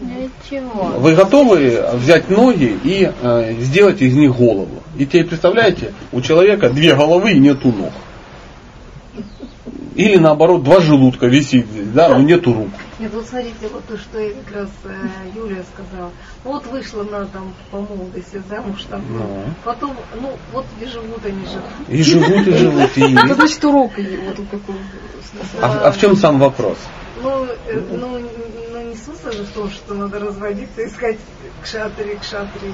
[0.00, 0.98] Ничего.
[0.98, 4.82] Вы готовы взять ноги и э, сделать из них голову.
[4.96, 7.92] И теперь представляете, у человека две головы и нету ног.
[9.94, 12.70] Или наоборот, два желудка висит здесь, да, но нету рук.
[13.02, 16.12] Нет, вот смотрите, вот то, что я как раз э, Юлия сказала.
[16.44, 19.04] Вот вышла она там по молодости замуж там.
[19.10, 19.44] Ну.
[19.64, 21.88] Потом, ну, вот и живут они живут.
[21.88, 22.96] И живут, и живут.
[22.96, 23.02] И...
[23.24, 24.48] Это значит урок вот он
[25.50, 25.80] сказал.
[25.82, 26.78] А, а в чем сам вопрос?
[27.20, 28.20] Ну, э, ну,
[28.70, 31.18] ну, не смысл же в том, что надо разводиться, искать
[31.60, 32.72] кшатри, кшатри.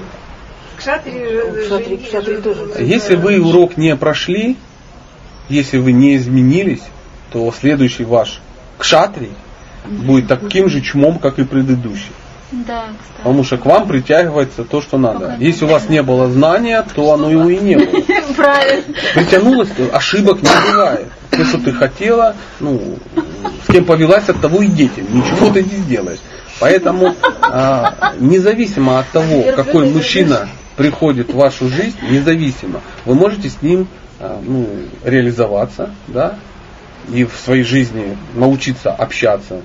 [0.77, 1.65] Кшатри же...
[1.65, 2.73] Кшатри, жени- кшатри же- тоже.
[2.73, 4.57] же- Если вы урок не прошли,
[5.49, 6.83] если вы не изменились,
[7.31, 8.41] то следующий ваш
[8.77, 9.31] кшатрий
[9.85, 12.11] будет таким же чмом, как и предыдущий.
[12.51, 13.17] Да, кстати.
[13.17, 15.19] Потому что к вам притягивается то, что надо.
[15.19, 18.01] Пока Если у вас не было знания, то оно его и не было.
[18.35, 18.83] Правильно.
[19.13, 21.07] Притянулось, ошибок не бывает.
[21.29, 22.97] То, что ты хотела, ну,
[23.67, 25.03] с кем повелась, от того и дети.
[25.09, 26.19] Ничего ты не сделаешь.
[26.59, 33.61] Поэтому а, независимо от того, какой мужчина приходит в вашу жизнь, независимо, вы можете с
[33.61, 33.87] ним
[34.19, 34.67] а, ну,
[35.03, 36.35] реализоваться, да,
[37.11, 39.61] и в своей жизни научиться общаться,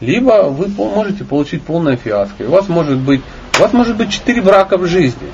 [0.00, 2.44] либо вы можете получить полное фиаско.
[2.44, 3.20] И у вас может быть,
[3.58, 5.28] у вас может быть четыре брака в жизни.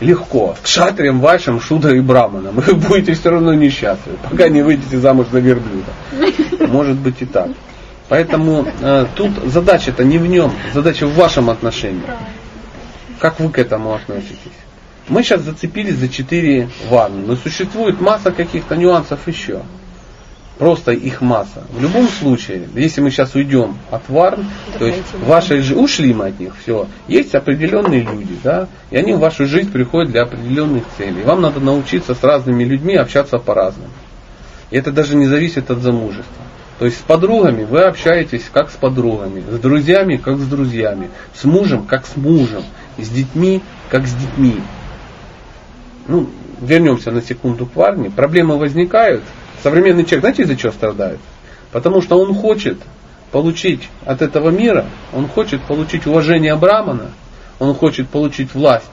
[0.00, 0.56] Легко.
[0.62, 2.58] С шатрием вашим, шудрой и браманом.
[2.58, 5.92] И вы будете все равно несчастливы, пока не выйдете замуж за верблюда.
[6.68, 7.48] Может быть и так.
[8.08, 12.02] Поэтому э, тут задача-то не в нем, задача в вашем отношении.
[13.18, 14.52] Как вы к этому относитесь?
[15.08, 19.62] Мы сейчас зацепились за четыре ванны, но существует масса каких-то нюансов еще.
[20.58, 21.64] Просто их масса.
[21.70, 24.46] В любом случае, если мы сейчас уйдем от варн,
[24.78, 29.12] то есть вашей жизни, ушли мы от них, все, есть определенные люди, да, и они
[29.12, 31.22] в вашу жизнь приходят для определенных целей.
[31.24, 33.90] Вам надо научиться с разными людьми общаться по-разному.
[34.70, 36.46] И это даже не зависит от замужества.
[36.78, 41.44] То есть с подругами вы общаетесь как с подругами, с друзьями как с друзьями, с
[41.44, 42.64] мужем как с мужем,
[42.98, 44.60] с детьми как с детьми.
[46.08, 46.28] Ну,
[46.60, 48.10] вернемся на секунду к Варне.
[48.10, 49.22] Проблемы возникают.
[49.66, 51.18] Современный человек, знаете, из-за чего страдает?
[51.72, 52.78] Потому что он хочет
[53.32, 57.10] получить от этого мира, он хочет получить уважение Брамана,
[57.58, 58.86] он хочет получить власть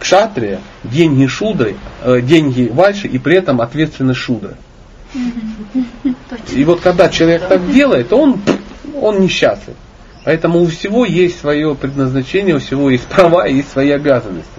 [0.00, 4.56] кшатрия, деньги шудры, э, деньги вальши и при этом ответственность шудры.
[6.50, 8.40] И вот когда человек так делает, он,
[9.00, 9.76] он несчастлив.
[10.24, 14.50] Поэтому у всего есть свое предназначение, у всего есть права и есть свои обязанности.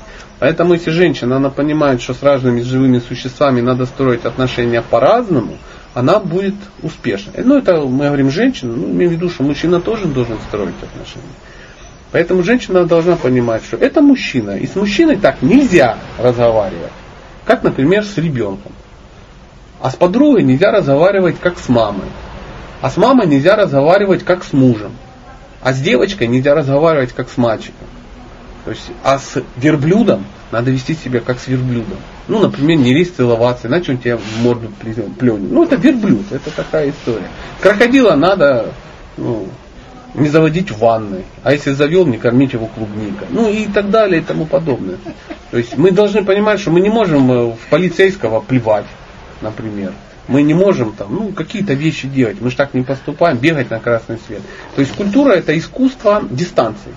[0.41, 5.60] Поэтому если женщина, она понимает, что с разными живыми существами надо строить отношения по-разному,
[5.93, 7.43] она будет успешной.
[7.45, 11.36] Ну, это мы говорим женщина, ну, имею в виду, что мужчина тоже должен строить отношения.
[12.12, 16.91] Поэтому женщина должна понимать, что это мужчина, и с мужчиной так нельзя разговаривать.
[17.45, 18.71] Как, например, с ребенком.
[19.80, 22.10] А с подругой нельзя разговаривать как с мамой.
[22.82, 24.93] А с мамой нельзя разговаривать как с мужем.
[25.62, 27.90] А с девочкой нельзя разговаривать как с мальчиком.
[28.65, 31.97] То есть, а с верблюдом надо вести себя как с верблюдом.
[32.28, 35.52] Ну, например, не лезть целоваться, иначе он тебя в морду пленит.
[35.52, 37.28] Ну, это верблюд, это такая история.
[37.60, 38.71] Крокодила надо
[39.17, 39.47] ну,
[40.13, 41.24] не заводить в ванной.
[41.43, 43.28] А если завел, не кормить его клубникой.
[43.32, 44.97] Ну и так далее и тому подобное.
[45.50, 48.86] То есть мы должны понимать, что мы не можем э, в полицейского плевать,
[49.41, 49.93] например.
[50.28, 52.38] Мы не можем там, ну, какие-то вещи делать.
[52.39, 54.41] Мы же так не поступаем, бегать на красный свет.
[54.76, 56.91] То есть культура это искусство дистанции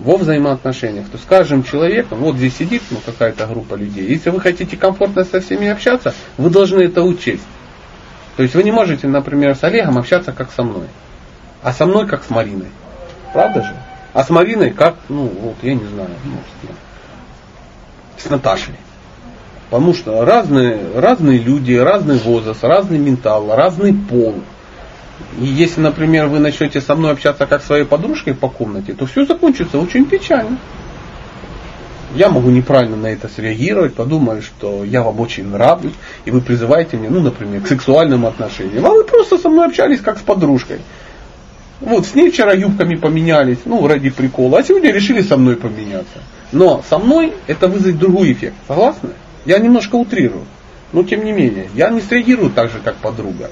[0.00, 1.08] во взаимоотношениях.
[1.10, 5.24] То с каждым человеком, вот здесь сидит ну, какая-то группа людей, если вы хотите комфортно
[5.24, 7.46] со всеми общаться, вы должны это учесть.
[8.36, 10.86] То есть вы не можете, например, с Олегом общаться как со мной,
[11.62, 12.70] а со мной как с Мариной.
[13.32, 13.76] Правда же?
[14.12, 16.76] А с Мариной как, ну вот, я не знаю, может,
[18.16, 18.74] с Наташей.
[19.68, 24.34] Потому что разные, разные люди, разный возраст, разный ментал, разный пол.
[25.38, 29.24] И если, например, вы начнете со мной общаться как своей подружкой по комнате, то все
[29.24, 30.58] закончится очень печально.
[32.14, 36.96] Я могу неправильно на это среагировать, подумаю, что я вам очень нравлюсь, и вы призываете
[36.96, 38.84] меня, ну, например, к сексуальным отношениям.
[38.84, 40.80] А вы просто со мной общались как с подружкой.
[41.80, 46.18] Вот, с ней вчера юбками поменялись, ну, ради прикола, а сегодня решили со мной поменяться.
[46.52, 48.56] Но со мной это вызовет другой эффект.
[48.66, 49.10] Согласны?
[49.46, 50.44] Я немножко утрирую.
[50.92, 53.50] Но тем не менее, я не среагирую так же, как подруга.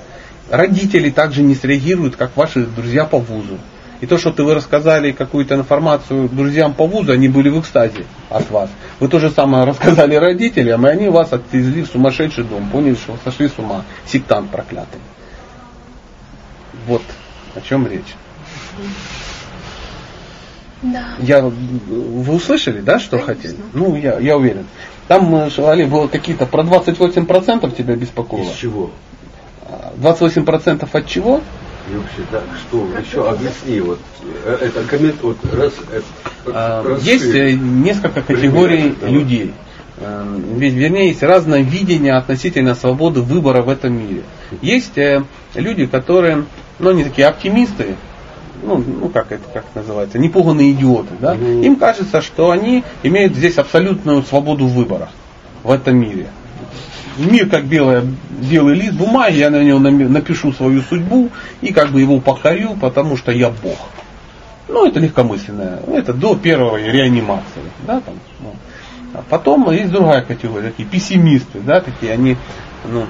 [0.51, 3.59] Родители также не среагируют, как ваши друзья по вузу.
[4.01, 8.07] И то, что ты вы рассказали какую-то информацию друзьям по вузу, они были в экстазе
[8.31, 8.71] от вас.
[9.01, 12.69] Вы то же самое рассказали родителям, и они вас отвезли в сумасшедший дом.
[12.71, 13.85] Поняли, что вы сошли с ума.
[14.07, 15.01] Сектант проклятый.
[16.87, 17.03] Вот
[17.57, 18.15] о чем речь.
[20.81, 21.09] Да.
[21.19, 23.35] Я, вы услышали, да, что Конечно.
[23.35, 23.57] хотели?
[23.73, 24.67] Ну, я, я уверен.
[25.09, 28.45] Там, э, Олег, было какие-то про 28% тебя беспокоило.
[28.45, 28.93] Из чего?
[29.97, 31.41] 28% от чего?
[31.91, 33.99] И вообще, да, что, еще объясни, вот,
[34.45, 36.05] э, это коммент, вот, раз, это,
[36.47, 39.15] А, раз- Есть э, несколько категорий Примеры, давай.
[39.15, 39.55] людей.
[39.97, 44.23] Э, ведь, Вернее, есть разное видение относительно свободы выбора в этом мире.
[44.61, 46.45] Есть э, люди, которые,
[46.79, 47.97] ну, они такие оптимисты,
[48.63, 51.35] ну, ну как это как называется, непуганные идиоты, да?
[51.35, 55.09] Им кажется, что они имеют здесь абсолютную свободу выбора
[55.63, 56.29] в этом мире.
[57.19, 58.05] Мир как белая,
[58.51, 63.17] белый лист бумаги, я на него напишу свою судьбу и как бы его покорю, потому
[63.17, 63.79] что я Бог.
[64.69, 65.81] Ну, это легкомысленное.
[65.88, 67.62] Это до первой реанимации.
[67.87, 68.55] Да, там, ну.
[69.14, 72.37] А потом есть другая категория, такие пессимисты, да, такие они,
[72.85, 73.07] ну,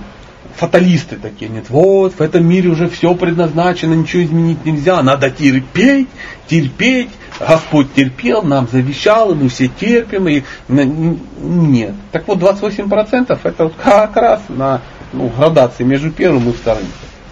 [0.56, 6.08] фаталисты такие, нет, вот, в этом мире уже все предназначено, ничего изменить нельзя, надо терпеть,
[6.48, 11.94] терпеть, Господь терпел, нам завещал, и мы все терпим, и нет.
[12.12, 14.80] Так вот, 28% это вот как раз на
[15.12, 16.86] ну, градации между первым и вторым.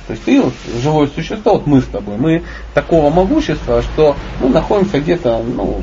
[0.07, 2.43] То есть ты вот живое существо, вот мы с тобой, мы
[2.75, 5.83] такого могущества, что ну, находимся где-то ну,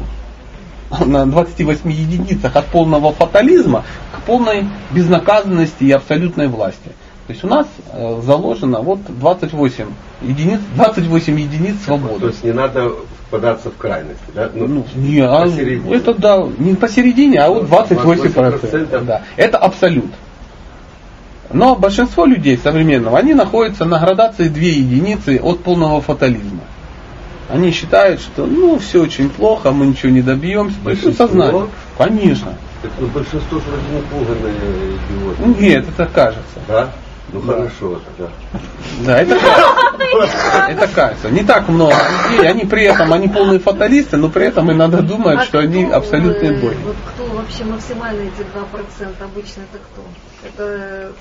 [1.06, 6.92] на 28 единицах от полного фатализма к полной безнаказанности и абсолютной власти.
[7.28, 9.86] То есть у нас э, заложено вот 28
[10.24, 12.26] единиц, 28 единиц То свободы.
[12.28, 12.92] есть не надо
[13.28, 14.50] впадаться в крайности, да?
[14.54, 15.96] Ну, не, а посередине.
[15.96, 18.34] это да, не посередине, а вот 28%.
[18.34, 19.06] 28%.
[19.06, 19.22] Да.
[19.38, 20.12] Это абсолют.
[21.52, 26.62] Но большинство людей современного, они находятся на градации 2 единицы от полного фатализма.
[27.50, 30.76] Они считают, что ну все очень плохо, мы ничего не добьемся.
[30.76, 31.28] То ну, Большинство?
[31.28, 31.68] сознание.
[31.98, 32.58] Конечно.
[32.82, 35.44] Так, ну, большинство же вроде напуганные идиоты.
[35.46, 36.60] Ну, Нет, это кажется.
[36.68, 36.90] Да?
[37.34, 37.54] Ну Да.
[37.54, 38.30] хорошо, да.
[39.06, 40.38] Да, это кажется.
[40.70, 41.30] Это кажется.
[41.32, 41.96] Не так много
[42.32, 45.84] людей, они при этом, они полные фаталисты, но при этом иногда думают, А что они
[45.86, 46.78] абсолютные э, боги.
[46.86, 50.04] Вот кто вообще максимально эти 2% обычно это кто?
[50.48, 51.12] Это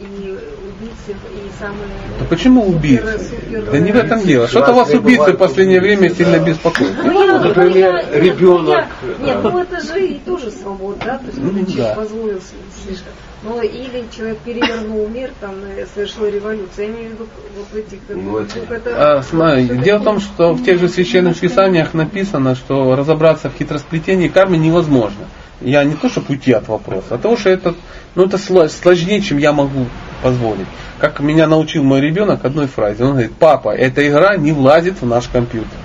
[0.00, 1.88] и убийцы, и самые...
[2.18, 3.18] Да почему убийцы?
[3.18, 4.48] супер- Да не в этом дело.
[4.48, 6.92] Что-то вас убийцы в последнее время сильно беспокоит.
[7.04, 9.24] Ну, Например, ну, я- нет, ребенок, ну, я- да.
[9.26, 11.18] Нет, ну это же и тоже свобода, да?
[11.18, 11.94] То есть Ну, да.
[11.94, 12.40] позволил
[12.84, 13.12] слишком.
[13.42, 15.54] Но или человек перевернул мир, там,
[15.94, 16.68] совершил революцию.
[16.78, 17.98] Я имею в виду вот этих...
[18.10, 21.94] Ну, это- вот это- А, смотри, дело в том, что в тех же священных писаниях
[21.94, 25.26] написано, что разобраться в хитросплетении кармы невозможно.
[25.62, 27.74] Я не то, чтобы уйти от вопроса, а того, что это,
[28.14, 29.86] ну, это сло- сложнее, чем я могу
[30.22, 30.66] позволить.
[30.98, 33.04] Как меня научил мой ребенок одной фразе.
[33.04, 35.78] Он говорит, папа, эта игра не влазит в наш компьютер.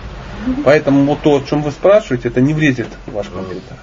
[0.63, 3.77] Поэтому вот то, о чем вы спрашиваете, это не влезет в ваш компьютер.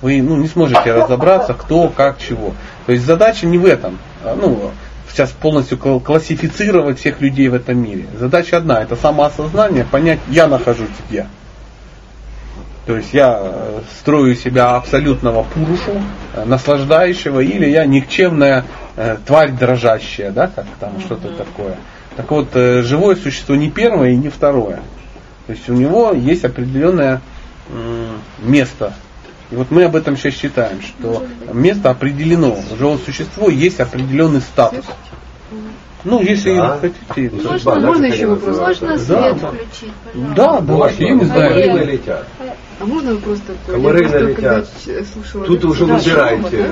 [0.00, 2.54] Вы ну, не сможете разобраться, кто, как, чего.
[2.86, 3.98] То есть задача не в этом.
[4.24, 4.70] А, Ну,
[5.10, 8.06] сейчас полностью кл- классифицировать всех людей в этом мире.
[8.18, 11.26] Задача одна, это самоосознание, понять, я нахожусь где.
[12.86, 16.00] То есть я э, строю себя абсолютного пурушу,
[16.34, 18.64] э, наслаждающего, или я никчемная
[18.94, 21.76] э, тварь дрожащая, да, как там что-то такое.
[22.14, 24.82] Так вот, э, живое существо не первое и не второе.
[25.46, 27.20] То есть у него есть определенное
[28.38, 28.92] место.
[29.50, 32.56] И вот мы об этом сейчас считаем, что место определено.
[32.72, 34.84] У живого существа есть определенный статус.
[36.06, 36.78] Ну, если Да.
[36.80, 37.30] хотите.
[37.30, 38.56] то- Судьба, Можно, да, можно еще вопрос?
[38.58, 40.34] Можно свет включить, пожалуйста?
[40.36, 41.50] Да, давайте, я не знаю.
[41.50, 42.26] Комары налетят.
[42.78, 43.74] А можно вопрос такой?
[43.74, 44.72] Комары Я просто, когда налетят.
[44.84, 46.68] ч- слушала Тут уже да, выбирайте.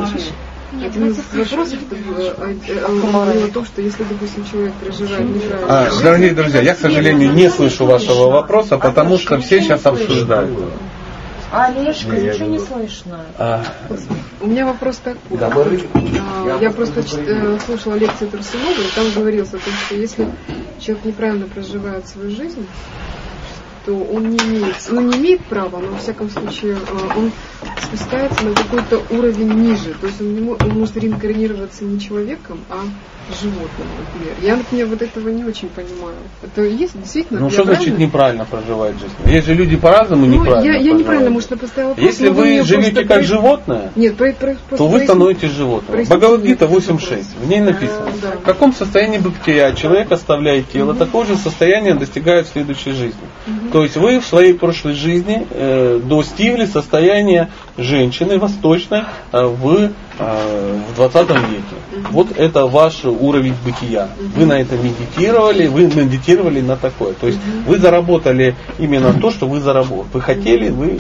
[0.73, 2.55] Да, Один из это вопросов это было, а,
[2.87, 6.75] а, он говорил о том, что если, допустим, человек проживает неправильно, А, дорогие друзья, я,
[6.75, 10.51] к сожалению, не слышу вашего вопроса, потому что все сейчас обсуждают.
[11.55, 13.21] Олежка, Не, я ничего не слышно.
[13.39, 13.65] А,
[14.41, 15.39] у меня вопрос такой.
[15.39, 15.81] Комары.
[15.95, 20.29] А, Я просто чит- э, слушала лекцию Турсунова, и там говорилось о том, что если
[20.81, 22.67] человек неправильно проживает свою жизнь,
[23.87, 27.31] то он не имеет, ну не имеет права, но во всяком случае э, он
[27.83, 29.95] спускается на какой-то уровень ниже.
[30.01, 32.81] То есть он, не он может реинкарнироваться не человеком, а
[33.41, 34.35] животным, например.
[34.43, 36.17] Я, например, вот этого не очень понимаю.
[36.43, 38.03] Это есть действительно ну что значит правильно?
[38.05, 39.15] неправильно проживать жизнь?
[39.27, 42.07] Есть же люди по-разному Ну, неправильно я, я неправильно, может, я поставила вопрос.
[42.07, 46.03] Если вы живете как про- животное, Нет, про, про, то вы становитесь животным.
[46.05, 47.25] Бхагавадгита мне этот 8.6.
[47.41, 48.31] В ней написано, А, да.
[48.39, 53.21] в каком состоянии бытия человек оставляет тело, такое же состояние достигает в следующей жизни.
[53.73, 59.03] То есть вы в своей прошлой жизни э, достигли состояния женщины восточной
[59.33, 61.63] э, в, э, в 20 веке.
[62.11, 64.09] Вот это ваш уровень бытия.
[64.37, 67.15] Вы на это медитировали, вы медитировали на такое.
[67.15, 70.09] То есть вы заработали именно то, что вы заработали.
[70.13, 70.99] Вы хотели, вы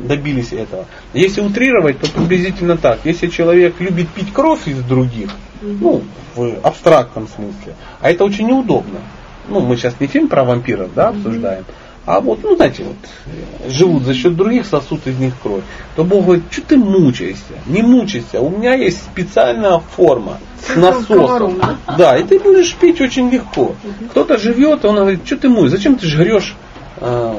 [0.00, 0.86] добились этого.
[1.14, 3.00] Если утрировать, то приблизительно так.
[3.04, 5.30] Если человек любит пить кровь из других,
[5.60, 6.02] ну,
[6.34, 9.00] в абстрактном смысле, а это очень неудобно.
[9.48, 11.64] Ну, мы сейчас не фильм про вампиров, да, обсуждаем,
[12.04, 15.62] а вот, ну, знаете, вот, живут за счет других, сосут из них кровь,
[15.94, 17.54] то Бог говорит, что ты мучаешься?
[17.66, 21.60] Не мучайся, у меня есть специальная форма с насосом.
[21.96, 23.76] Да, и ты будешь пить очень легко.
[24.10, 26.56] Кто-то живет, он говорит, что ты мой, зачем ты жрешь
[26.96, 27.36] э,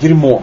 [0.00, 0.42] дерьмо?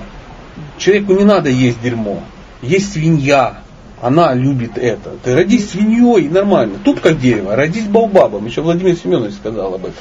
[0.78, 2.22] Человеку не надо есть дерьмо.
[2.62, 3.62] Есть свинья,
[4.01, 5.14] она любит это.
[5.24, 6.76] Ты родись свиньей, нормально.
[6.84, 8.45] Тут как дерево, родись баубабом.
[8.45, 9.95] Еще Владимир Семенович сказал об этом.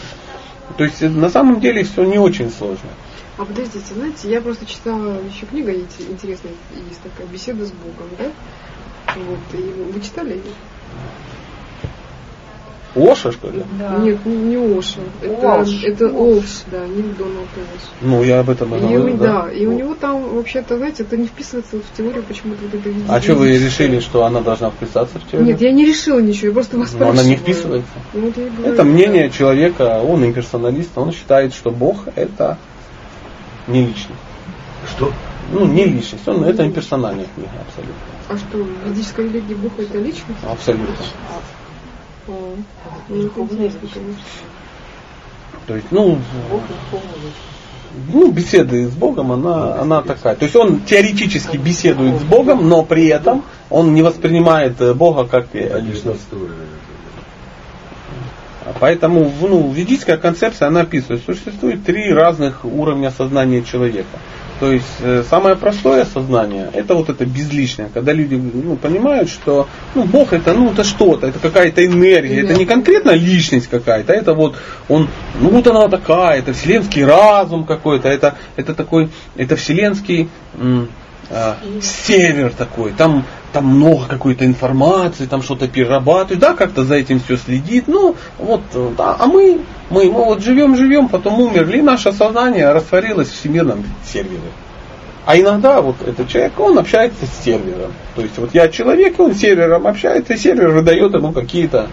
[0.76, 2.90] То есть э, на самом деле все не очень сложно.
[3.38, 6.52] А подождите, знаете, я просто читала еще книга инте- интересная,
[6.88, 8.24] есть такая беседа с Богом, да?
[9.14, 10.42] Вот, и вы читали ее?
[12.94, 13.62] Оша, что ли?
[13.78, 13.98] Да.
[13.98, 15.00] Нет, не, не Оша.
[15.20, 15.84] Это, Уолш.
[15.84, 17.82] это Олш, да, не Дональд Олш.
[18.00, 19.42] Ну, я об этом и И, говорю, у- да.
[19.42, 22.88] да, и у него там, вообще-то, знаете, это не вписывается в теорию почему-то вот это
[23.12, 25.46] А что вы решили, что она должна вписаться в теорию?
[25.48, 27.82] Нет, я не решила ничего, я просто вас Но она не спрашиваю.
[27.82, 27.92] вписывается.
[28.14, 32.56] Ну, вот я и говорю, Это мнение человека, он имперсоналист, он считает, что Бог это
[33.66, 34.20] не личность.
[34.88, 35.12] Что?
[35.52, 37.94] Ну, не личность, он это имперсональная книга, абсолютно.
[38.28, 40.40] А что, в ведической религии Бог это личность?
[40.44, 40.94] Абсолютно.
[42.28, 42.30] А,
[43.08, 44.22] ну, это интересно, конечно.
[45.66, 46.18] То есть, ну,
[48.12, 50.36] ну, беседы с Богом, она, она такая.
[50.36, 55.48] То есть он теоретически беседует с Богом, но при этом он не воспринимает Бога как
[55.54, 56.26] э, личность.
[58.80, 64.18] Поэтому ну, ведическая концепция, она описывает, существует три разных уровня сознания человека.
[64.58, 69.68] То есть э, самое простое сознание, это вот это безличное, когда люди ну, понимают, что
[69.94, 74.32] ну, Бог это ну это что-то, это какая-то энергия, это не конкретно личность какая-то, это
[74.32, 74.56] вот
[74.88, 75.08] он,
[75.40, 80.30] ну вот она такая, это вселенский разум какой-то, это, это такой, это вселенский
[81.28, 83.26] а, север такой, там,
[83.56, 88.60] там много какой-то информации, там что-то перерабатывают, да, как-то за этим все следит, ну, вот,
[88.74, 93.32] э, да, а мы, мы, мы вот живем, живем, потом умерли, наше сознание растворилось в
[93.32, 94.52] всемирном сервере.
[95.24, 97.92] А иногда вот этот человек, он общается с сервером.
[98.14, 101.88] То есть вот я человек, он с сервером общается, и сервер выдает ему какие-то,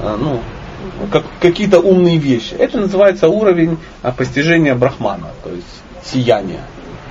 [0.00, 0.38] а, ну,
[1.10, 2.54] как, какие-то умные вещи.
[2.54, 5.66] Это называется уровень а, постижения брахмана, то есть
[6.04, 6.60] сияния.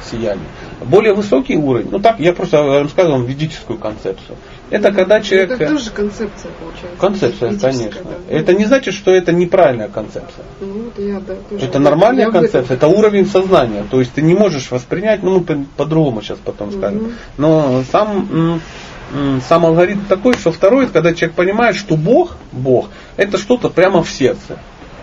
[0.03, 0.47] Сияние.
[0.83, 4.37] Более высокий уровень, ну так, я просто рассказывал вам ведическую концепцию.
[4.69, 5.51] Это когда человек...
[5.51, 6.99] Это тоже концепция получается.
[6.99, 8.01] Концепция, конечно.
[8.03, 8.35] да.
[8.35, 10.43] Это не значит, что это неправильная концепция.
[10.59, 11.65] Ну, вот я, да, тоже.
[11.65, 13.85] Это нормальная Я концепция, это уровень сознания.
[13.89, 16.97] То есть ты не можешь воспринять, ну мы по- по-другому сейчас потом скажем.
[16.97, 17.11] Мгм.
[17.37, 18.61] Но сам,
[19.47, 24.03] сам алгоритм такой, что второй, это когда человек понимает, что Бог, Бог, это что-то прямо
[24.03, 24.59] в сердце.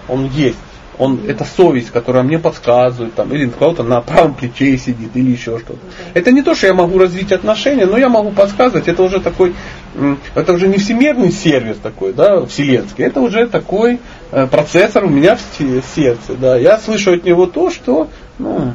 [0.09, 0.59] Он есть.
[0.99, 5.59] Он, это совесть, которая мне подсказывает, там, или кого-то на правом плече сидит, или еще
[5.59, 5.79] что-то.
[6.15, 9.55] Это не то, что я могу развить отношения, но я могу подсказывать, это уже такой,
[10.35, 13.99] это уже не всемирный сервис такой, да, вселенский, это уже такой
[14.31, 16.57] э, процессор у меня в се- сердце, да.
[16.57, 18.75] Я слышу от него то, что, ну,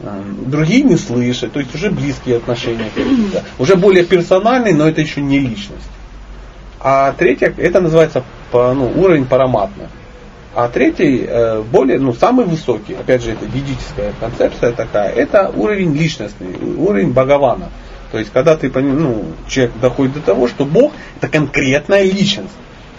[0.00, 5.02] э, другие не слышат, то есть уже близкие отношения какие-то, уже более персональные, но это
[5.02, 5.90] еще не личность.
[6.80, 9.88] А третья, это называется ну, уровень параматных.
[10.58, 15.94] А третий, э, более, ну, самый высокий, опять же, это ведическая концепция такая, это уровень
[15.94, 17.68] личностный, уровень Бхагавана.
[18.10, 22.56] То есть, когда ты, ну, человек доходит до того, что Бог это конкретная личность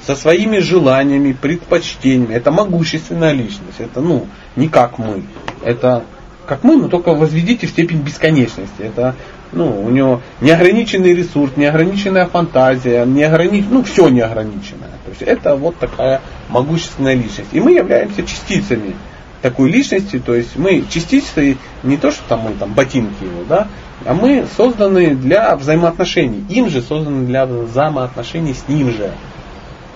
[0.08, 2.34] со своими желаниями, предпочтениями.
[2.34, 3.80] Это могущественная личность.
[3.80, 5.24] Это, ну, не как мы.
[5.62, 6.06] Это
[6.48, 8.84] как мы, но только возведите в степень бесконечности.
[8.84, 9.16] Это,
[9.52, 13.66] ну, у него неограниченный ресурс, неограниченная фантазия, неогранич...
[13.70, 14.90] ну, все неограниченное.
[15.06, 17.50] То есть это вот такая могущественная личность.
[17.52, 18.96] И мы являемся частицами
[19.42, 23.68] такой личности, то есть мы частицы не то, что там мы там ботинки его, да,
[24.06, 26.46] а мы созданы для взаимоотношений.
[26.50, 29.12] Им же созданы для взаимоотношений с ним же.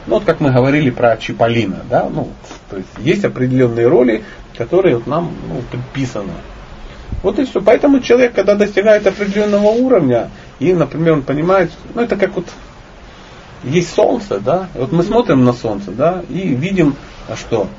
[0.06, 2.30] Ну, вот как мы говорили про Чиполлино, да, ну,
[2.70, 4.24] то есть есть определенные роли,
[4.58, 6.34] которые вот нам ну, предписаны.
[7.24, 7.62] Вот и все.
[7.62, 12.46] Поэтому человек, когда достигает определенного уровня, и, например, он понимает, ну, это как вот
[13.64, 16.96] есть солнце, да, вот мы смотрим на солнце, да, и видим,
[17.36, 17.70] что,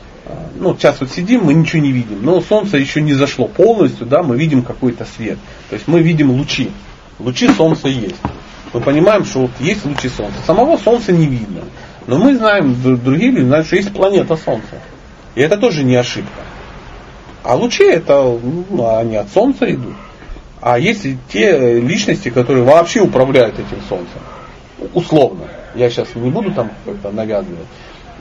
[0.59, 4.23] ну, сейчас вот сидим, мы ничего не видим, но солнце еще не зашло полностью, да,
[4.23, 5.39] мы видим какой-то свет.
[5.69, 6.73] То есть мы видим лучи.
[7.19, 8.17] Лучи солнца есть.
[8.73, 10.37] Мы понимаем, что вот есть лучи солнца.
[10.47, 11.61] Самого солнца не видно.
[12.07, 14.81] Но мы знаем, другие люди знают, что есть планета Солнца.
[15.35, 16.43] И это тоже не ошибка.
[17.45, 18.39] А лучи это,
[18.71, 19.95] ну, они от Солнца идут.
[20.61, 24.21] А есть те личности, которые вообще управляют этим Солнцем.
[24.95, 25.45] Условно.
[25.75, 27.67] Я сейчас не буду там как-то навязывать.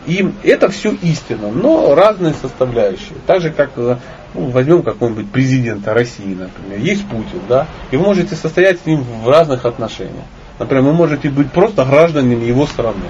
[0.05, 3.15] И это все истина, но разные составляющие.
[3.25, 3.95] Так же, как ну,
[4.49, 6.79] возьмем какого-нибудь президента России, например.
[6.79, 10.25] Есть Путин, да, и вы можете состоять с ним в разных отношениях.
[10.59, 13.05] Например, вы можете быть просто гражданами его страны.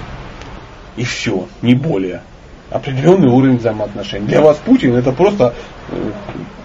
[0.96, 2.22] И все, не более.
[2.74, 4.26] Определенный уровень взаимоотношений.
[4.26, 5.54] Для вас Путин это просто,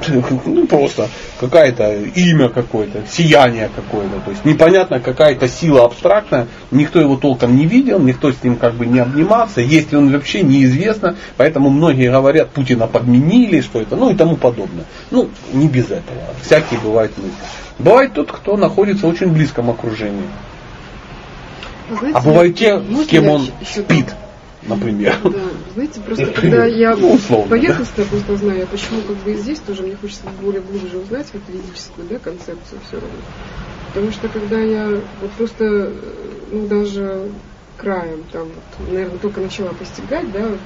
[0.08, 1.08] э, ну просто
[1.40, 4.20] какое-то имя какое-то, сияние какое-то.
[4.26, 8.74] То есть непонятно какая-то сила абстрактная, никто его толком не видел, никто с ним как
[8.74, 13.96] бы не обнимался, есть ли он вообще неизвестно, поэтому многие говорят, Путина подменили, что это,
[13.96, 14.86] ну и тому подобное.
[15.12, 16.22] Ну, не без этого.
[16.42, 17.38] Всякие бывают мысли.
[17.78, 20.28] Бывает тот, кто находится в очень близком окружении.
[21.88, 24.08] Знаете, а бывают те, с кем он спит,
[24.70, 25.16] например.
[25.24, 28.10] Да, знаете, просто когда я ну, условно, поверхностно да?
[28.10, 31.42] просто знаю, я почему как бы и здесь тоже мне хочется более глубже узнать вот
[31.48, 33.20] ведическую да, концепцию все равно.
[33.90, 34.88] Потому что когда я
[35.20, 35.92] вот просто,
[36.52, 37.32] ну даже
[37.78, 40.60] краем там, вот, наверное, только начала постигать, да, вот,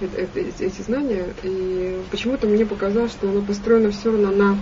[0.00, 4.58] это, это, эти знания, и почему-то мне показалось, что оно построено все равно на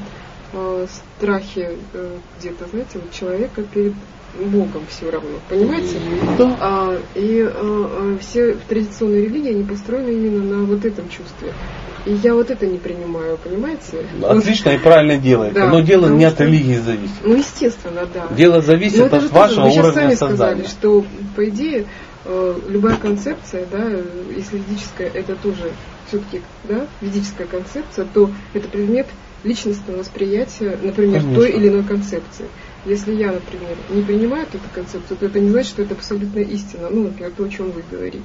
[0.53, 0.87] э,
[1.19, 3.95] страхе э, где-то, знаете, вот человека перед
[4.39, 5.97] Богом все равно, понимаете?
[6.39, 6.57] Да.
[6.61, 11.53] А, и а, все традиционные религии, они построены именно на вот этом чувстве.
[12.07, 14.07] И я вот это не принимаю, понимаете?
[14.23, 15.55] Отлично и правильно делаете.
[15.55, 17.15] Да, но дело не от религии зависит.
[17.23, 18.29] Ну, естественно, да.
[18.35, 20.65] Дело зависит но от вашего тоже, уровня сами сознания.
[20.65, 21.05] сказали, что,
[21.37, 21.87] по идее,
[22.69, 23.89] любая концепция, да,
[24.35, 25.73] если ведическая, это тоже
[26.09, 29.07] все-таки да, ведическая концепция, то это предмет
[29.45, 31.35] личностного восприятия, например, Конечно.
[31.35, 32.47] той или иной концепции.
[32.85, 36.89] Если я, например, не принимаю эту концепцию, то это не значит, что это абсолютная истина.
[36.91, 38.23] Ну, например, то, о чем вы говорите.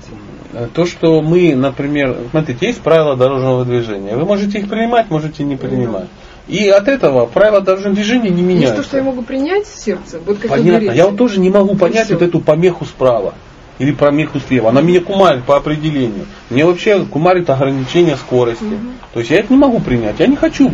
[0.73, 4.15] То, что мы, например, смотрите, есть правила дорожного движения.
[4.15, 6.07] Вы можете их принимать, можете не принимать.
[6.47, 8.75] И от этого правила дорожного движения не меняются.
[8.75, 10.19] Есть то, что я могу принять сердце.
[10.25, 10.91] Вот как Понятно.
[10.91, 13.35] Я вот тоже не могу понять вот эту помеху справа
[13.79, 14.69] или помеху слева.
[14.69, 16.25] Она меня кумарит по определению.
[16.49, 18.63] Мне вообще кумарит ограничение скорости.
[18.63, 18.87] Угу.
[19.13, 20.19] То есть я их не могу принять.
[20.19, 20.71] Я не хочу.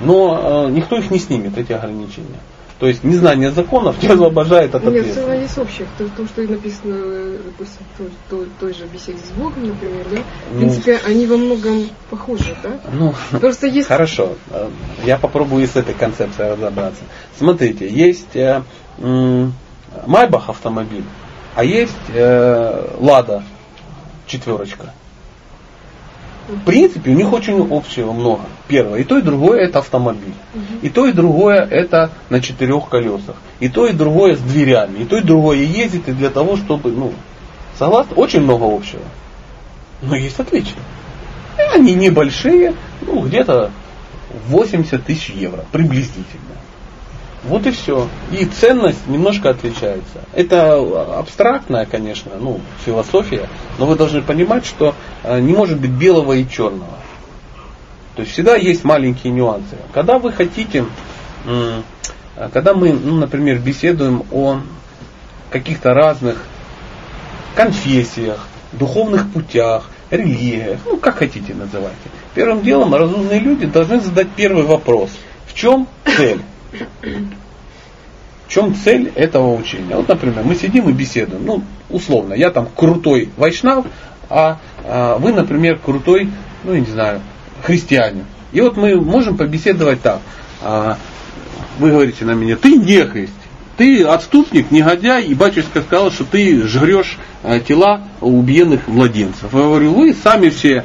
[0.00, 2.40] Но э, никто их не снимет, эти ограничения.
[2.78, 5.30] То есть незнание законов не освобождает от ответственности.
[5.30, 5.88] Нет, есть общее.
[5.96, 10.16] То, то, что написано, допустим, той, той, той же беседе с Богом, например, да?
[10.16, 12.78] В ну, принципе, они во многом похожи, да?
[12.92, 13.88] Ну, Просто есть...
[13.88, 14.34] Хорошо.
[15.06, 17.00] Я попробую с этой концепцией разобраться.
[17.38, 18.62] Смотрите, есть э,
[20.06, 21.04] Майбах автомобиль,
[21.54, 23.42] а есть э, Лада
[24.26, 24.92] четверочка.
[26.48, 28.42] В принципе, у них очень общего много.
[28.68, 29.00] Первое.
[29.00, 30.34] И то, и другое это автомобиль.
[30.82, 33.36] И то, и другое это на четырех колесах.
[33.58, 35.00] И то, и другое с дверями.
[35.00, 37.12] И то, и другое ездит и для того, чтобы, ну,
[37.78, 39.02] согласны, очень много общего.
[40.02, 40.78] Но есть отличия.
[41.58, 43.72] И они небольшие, ну, где-то
[44.48, 46.54] 80 тысяч евро, приблизительно.
[47.48, 48.08] Вот и все.
[48.32, 50.20] И ценность немножко отличается.
[50.32, 50.78] Это
[51.18, 56.48] абстрактная, конечно, ну, философия, но вы должны понимать, что э, не может быть белого и
[56.48, 56.98] черного.
[58.14, 59.76] То есть всегда есть маленькие нюансы.
[59.92, 60.86] Когда вы хотите,
[62.52, 64.60] когда мы, ну, например, беседуем о
[65.50, 66.42] каких-то разных
[67.54, 71.96] конфессиях, духовных путях, религиях, ну как хотите называйте.
[72.34, 75.10] Первым делом разумные люди должны задать первый вопрос–
[75.56, 76.42] чем цель?
[78.46, 79.96] В чем цель этого учения?
[79.96, 81.44] Вот, например, мы сидим и беседуем.
[81.44, 83.86] Ну, условно, я там крутой вайшнав,
[84.30, 86.30] а, а вы, например, крутой,
[86.64, 87.20] ну, я не знаю,
[87.62, 88.24] христианин.
[88.52, 90.20] И вот мы можем побеседовать так.
[90.62, 90.96] А,
[91.78, 93.32] вы говорите на меня, ты не христ,
[93.76, 99.52] ты отступник, негодяй, и батюшка сказал, что ты жрешь э, тела убиенных младенцев.
[99.52, 100.84] Я говорю, вы сами все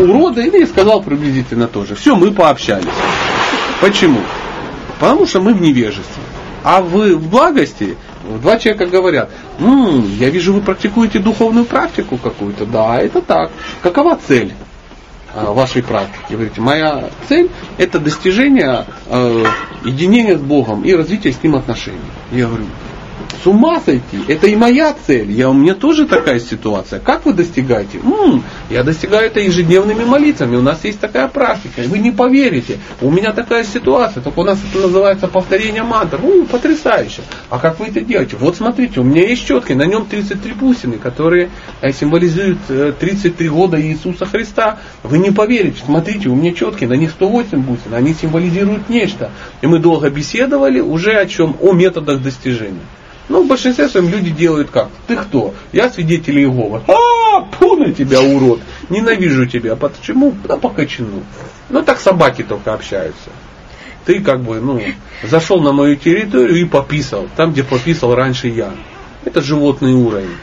[0.00, 1.94] уроды, и сказал приблизительно тоже.
[1.94, 2.88] Все, мы пообщались.
[3.80, 4.20] Почему?
[5.04, 6.22] Потому что мы в невежестве.
[6.62, 7.98] А вы в благости,
[8.40, 12.64] два человека говорят, ну, я вижу, вы практикуете духовную практику какую-то.
[12.64, 13.50] Да, это так.
[13.82, 14.54] Какова цель?
[15.34, 16.24] Э, вашей практики.
[16.30, 19.44] Говорите, моя цель это достижение э,
[19.84, 21.98] единения с Богом и развитие с Ним отношений.
[22.32, 22.64] Я говорю,
[23.42, 24.18] с ума сойти.
[24.28, 25.30] Это и моя цель.
[25.30, 26.98] Я, у меня тоже такая ситуация.
[26.98, 27.98] Как вы достигаете?
[27.98, 30.56] М-м, я достигаю это ежедневными молитвами.
[30.56, 31.82] У нас есть такая практика.
[31.86, 32.78] Вы не поверите.
[33.00, 34.22] У меня такая ситуация.
[34.22, 36.20] Только у нас это называется повторение мантр.
[36.22, 37.22] Ну, потрясающе.
[37.50, 38.36] А как вы это делаете?
[38.38, 39.74] Вот смотрите, у меня есть четкий.
[39.74, 41.50] На нем 33 бусины, которые
[41.82, 42.58] э, символизуют
[42.98, 44.78] 33 э, года Иисуса Христа.
[45.02, 45.82] Вы не поверите.
[45.84, 46.88] Смотрите, у меня четкие.
[46.88, 47.92] На них 108 бусин.
[47.92, 49.30] Они символизируют нечто.
[49.60, 51.56] И мы долго беседовали уже о чем?
[51.60, 52.80] О методах достижения.
[53.28, 54.88] Ну, в большинстве своем люди делают как?
[55.06, 55.54] Ты кто?
[55.72, 56.82] Я свидетель Иеговы.
[56.86, 58.60] А, пу на тебя, урод.
[58.90, 59.76] Ненавижу тебя.
[59.76, 60.34] Почему?
[60.44, 61.22] Да по кочану.
[61.70, 63.30] Ну, так собаки только общаются.
[64.04, 64.82] Ты как бы, ну,
[65.22, 67.26] зашел на мою территорию и пописал.
[67.36, 68.70] Там, где пописал раньше я.
[69.24, 70.36] Это животный уровень.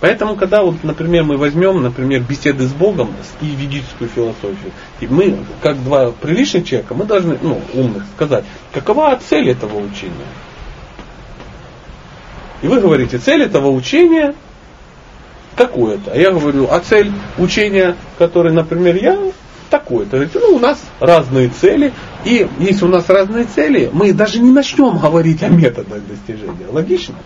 [0.00, 4.70] Поэтому, когда, вот, например, мы возьмем, например, беседы с Богом и ведическую философию,
[5.00, 10.12] и мы, как два приличных человека, мы должны, ну, умных, сказать, какова цель этого учения.
[12.62, 14.34] И вы говорите, цель этого учения
[15.56, 16.12] такое-то.
[16.12, 19.18] А я говорю, а цель учения, который, например, я
[19.70, 20.12] такое-то.
[20.12, 21.92] Говорите, ну, у нас разные цели.
[22.24, 26.66] И если у нас разные цели, мы даже не начнем говорить о методах достижения.
[26.70, 27.16] Логично?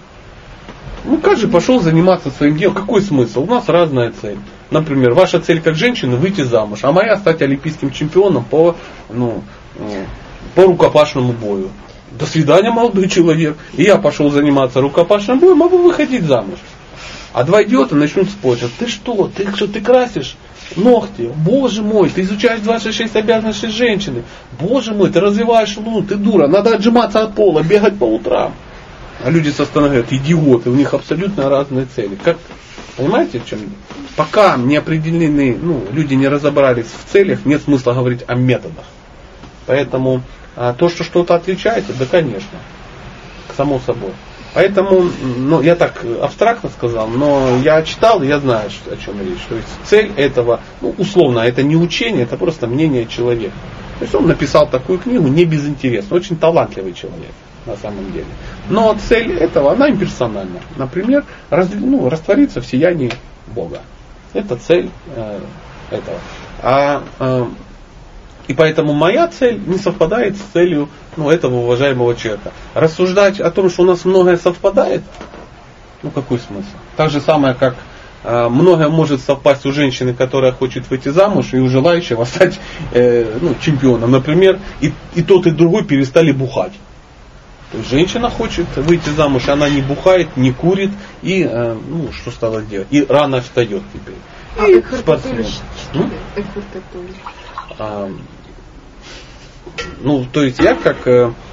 [1.04, 2.74] Ну, каждый пошел заниматься своим делом.
[2.74, 3.42] Какой смысл?
[3.42, 4.38] У нас разная цель.
[4.70, 8.76] Например, ваша цель как женщины выйти замуж, а моя стать олимпийским чемпионом по,
[9.10, 9.42] ну,
[9.76, 10.04] э,
[10.54, 11.70] по рукопашному бою.
[12.18, 13.56] До свидания, молодой человек.
[13.74, 16.58] И я пошел заниматься рукопашным боем, могу выходить замуж.
[17.32, 18.70] А два идиота начнут спорить.
[18.78, 19.30] Ты что?
[19.34, 20.36] Ты что, ты красишь?
[20.76, 21.30] ногти.
[21.36, 24.24] Боже мой, ты изучаешь 26 обязанностей женщины.
[24.58, 26.46] Боже мой, ты развиваешь луну, ты дура.
[26.46, 28.54] Надо отжиматься от пола, бегать по утрам.
[29.24, 32.18] А люди со стороны говорят, идиоты, у них абсолютно разные цели.
[32.22, 32.38] Как,
[32.96, 33.60] понимаете, в чем?
[34.16, 38.84] Пока не определены, ну, люди не разобрались в целях, нет смысла говорить о методах.
[39.66, 40.22] Поэтому
[40.56, 42.58] а то, что что-то отличается, да, конечно,
[43.56, 44.12] само собой.
[44.54, 49.40] Поэтому, ну, я так абстрактно сказал, но я читал, я знаю, о чем речь.
[49.48, 53.54] То есть цель этого, ну, условно, это не учение, это просто мнение человека.
[53.98, 57.32] То есть он написал такую книгу не безинтересно, очень талантливый человек
[57.66, 58.26] на самом деле.
[58.68, 60.60] Но цель этого, она имперсональна.
[60.76, 63.12] Например, раз, ну, раствориться в сиянии
[63.46, 63.80] Бога.
[64.32, 65.40] Это цель э,
[65.90, 66.18] этого.
[66.62, 67.46] А э,
[68.52, 72.52] и поэтому моя цель не совпадает с целью ну, этого уважаемого человека.
[72.74, 75.00] Рассуждать о том, что у нас многое совпадает,
[76.02, 76.68] ну какой смысл?
[76.98, 77.76] Так же самое, как
[78.24, 82.60] э, многое может совпасть у женщины, которая хочет выйти замуж, и у желающего стать
[82.92, 84.10] э, ну, чемпионом.
[84.10, 86.74] Например, и, и тот, и другой перестали бухать.
[87.70, 90.90] То есть женщина хочет выйти замуж, она не бухает, не курит,
[91.22, 92.88] и э, ну, что стала делать?
[92.90, 94.16] И рано встает теперь.
[94.58, 95.46] А и спортсмен.
[97.78, 98.10] А,
[100.00, 101.06] ну, то есть я как...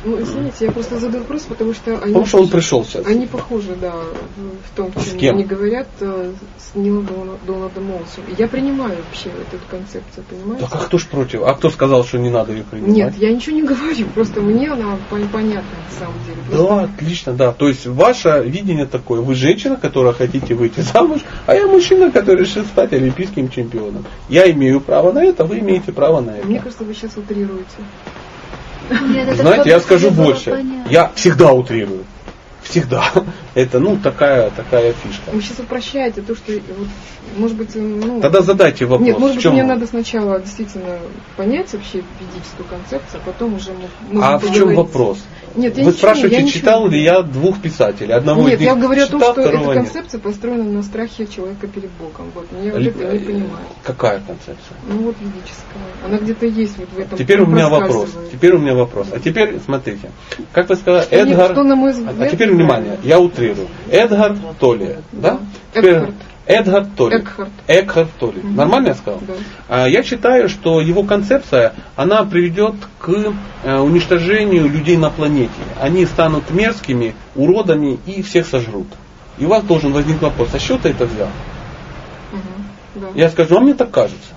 [0.06, 3.06] Ну, извините, я просто задаю вопрос, потому что они, Потому что он пришел сейчас.
[3.06, 5.36] они похожи, да, в том, С чем кем?
[5.36, 8.24] они говорят э, с Нилом Дона- Дональдом Молсом.
[8.38, 10.66] Я принимаю вообще эту концепцию, понимаете?
[10.70, 11.42] Так а кто ж против?
[11.44, 12.96] А кто сказал, что не надо ее принимать?
[12.96, 16.38] Нет, я ничего не говорю, просто мне она пон- понятна на самом деле.
[16.50, 17.52] Да, Просто- отлично, да.
[17.52, 19.20] То есть ваше видение такое.
[19.20, 24.06] Вы женщина, которая хотите выйти замуж, а я мужчина, который решил стать олимпийским чемпионом.
[24.30, 26.48] Я имею право на это, вы имеете право на это.
[26.48, 27.66] Мне кажется, вы сейчас утрируете.
[28.90, 30.52] Нет, Знаете, я скажу больше.
[30.52, 30.90] понятно.
[30.90, 32.06] Я всегда утрирую.
[32.64, 33.12] Всегда.
[33.56, 35.32] Это, ну, такая, такая фишка.
[35.32, 36.88] Вы сейчас упрощаете то, что, вот,
[37.38, 38.22] может быть, ну...
[38.22, 39.08] Тогда задайте вопрос.
[39.08, 41.00] Нет, может быть, мне надо сначала действительно
[41.36, 43.72] понять вообще ведическую концепцию, а потом уже
[44.12, 45.20] мы А в чем вопрос?
[45.56, 48.14] Нет, я Вы ничего- спрашиваете, я ничего читал ли я двух писателей?
[48.14, 49.74] Одного Нет, я говорю о том, читал, что эта нет.
[49.74, 52.32] концепция построена на страхе человека перед Богом.
[52.36, 53.66] Вот, я вот это не э, понимаю.
[53.84, 54.78] Какая концепция?
[54.88, 55.80] Ну вот ведическая.
[56.06, 57.18] Она где-то есть вот в этом.
[57.18, 58.10] Теперь у меня вопрос.
[58.32, 59.08] Теперь у меня вопрос.
[59.12, 60.12] А теперь смотрите.
[60.54, 61.52] Как вы сказали, Что Эдгар.
[61.52, 63.68] что, на мой А- взгляд, А теперь внимание, я утрирую.
[63.90, 65.40] Эдгар Толли, да?
[65.74, 66.16] Теперь Экхарт.
[66.46, 67.18] Эдгар Толли.
[67.18, 67.50] Экхарт.
[67.68, 68.42] Экхарт Толли.
[68.42, 69.22] Нормально я сказал?
[69.28, 69.34] Да.
[69.68, 73.10] А, Я считаю, что его концепция, она приведет к
[73.64, 75.52] э, уничтожению людей на планете.
[75.80, 78.88] Они станут мерзкими, уродами и всех сожрут.
[79.38, 81.30] И у вас должен возникнуть вопрос, а чего ты это взял?
[82.32, 82.42] Мгм.
[82.96, 83.08] Да.
[83.16, 84.34] Я скажу, а мне так кажется.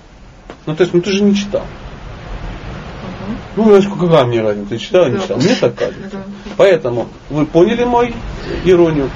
[0.65, 1.63] Ну, то есть, ну ты же не читал.
[3.55, 5.37] Ну, знаешь, какая мне разница, читал не читал?
[5.37, 6.23] Мне так кажется.
[6.57, 8.13] Поэтому вы поняли мою
[8.63, 9.09] иронию.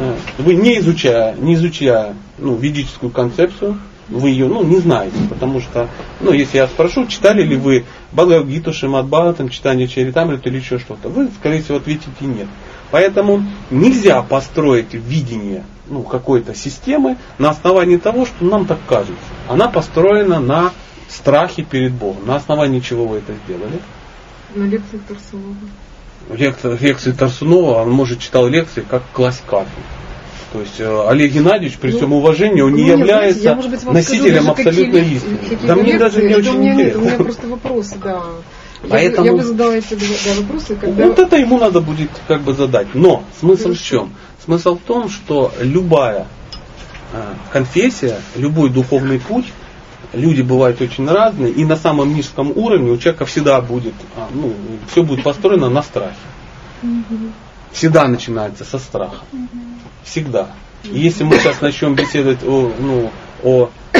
[0.00, 5.60] Э, Вы не изучая, не изучая ну, ведическую концепцию, вы ее ну, не знаете, потому
[5.60, 5.88] что,
[6.20, 11.28] ну, если я спрошу, читали ли вы Бхагавадгиту, Шимадбхатам, читание Чаритамрита или еще что-то, вы,
[11.38, 12.48] скорее всего, ответите нет.
[12.90, 19.14] Поэтому нельзя построить видение ну, какой-то системы на основании того, что нам так кажется.
[19.48, 20.70] Она построена на
[21.08, 22.26] страхе перед Богом.
[22.26, 23.80] На основании чего вы это сделали?
[24.54, 25.56] На лекции Тарсунова.
[26.30, 29.68] Лек- лекции Тарсунова, он, может, читал лекции как классикафе.
[30.52, 33.48] То есть э, Олег Геннадьевич, при Ну, всем уважении, он не Ну, нет, является знаете,
[33.48, 35.38] я, может быть, носителем абсолютной какие истины.
[35.64, 37.24] Да мне даже не очень у меня нет, У меня интересно.
[37.24, 38.22] просто вопросы, да.
[38.84, 41.06] Я, Поэтому- бы, я бы задала эти да, вопросы, когда...
[41.06, 42.94] Вот это ему надо будет как бы задать.
[42.94, 43.82] Но смысл в Хорошо.
[43.84, 44.14] чем?
[44.44, 46.28] Смысл в том, что любая
[47.12, 49.46] э, конфессия, любой духовный путь,
[50.14, 54.54] люди бывают очень разные, и на самом низком уровне у человека всегда будет, а, ну,
[54.90, 56.16] все будет построено на страхе.
[57.72, 59.18] Всегда начинается со страха.
[60.04, 60.50] Всегда.
[60.84, 63.10] И если мы сейчас начнем беседовать о, ну,
[63.42, 63.98] о, э,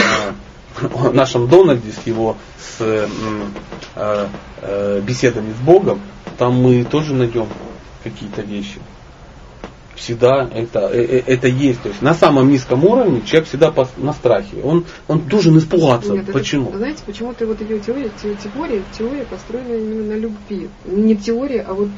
[0.95, 3.09] о нашем Дональде с его с, э,
[3.97, 4.27] э,
[4.61, 6.01] э, беседами с Богом,
[6.39, 7.47] там мы тоже найдем
[8.03, 8.81] какие-то вещи.
[9.97, 11.83] Всегда это, э, э, это есть.
[11.83, 14.61] То есть на самом низком уровне человек всегда на страхе.
[14.63, 16.13] Он, он должен испугаться.
[16.13, 16.73] Нет, это- Почему?
[16.77, 20.69] знаете, почему-то вот ее теория, те- теория, теория построена именно на любви.
[20.85, 21.89] Не теория, а вот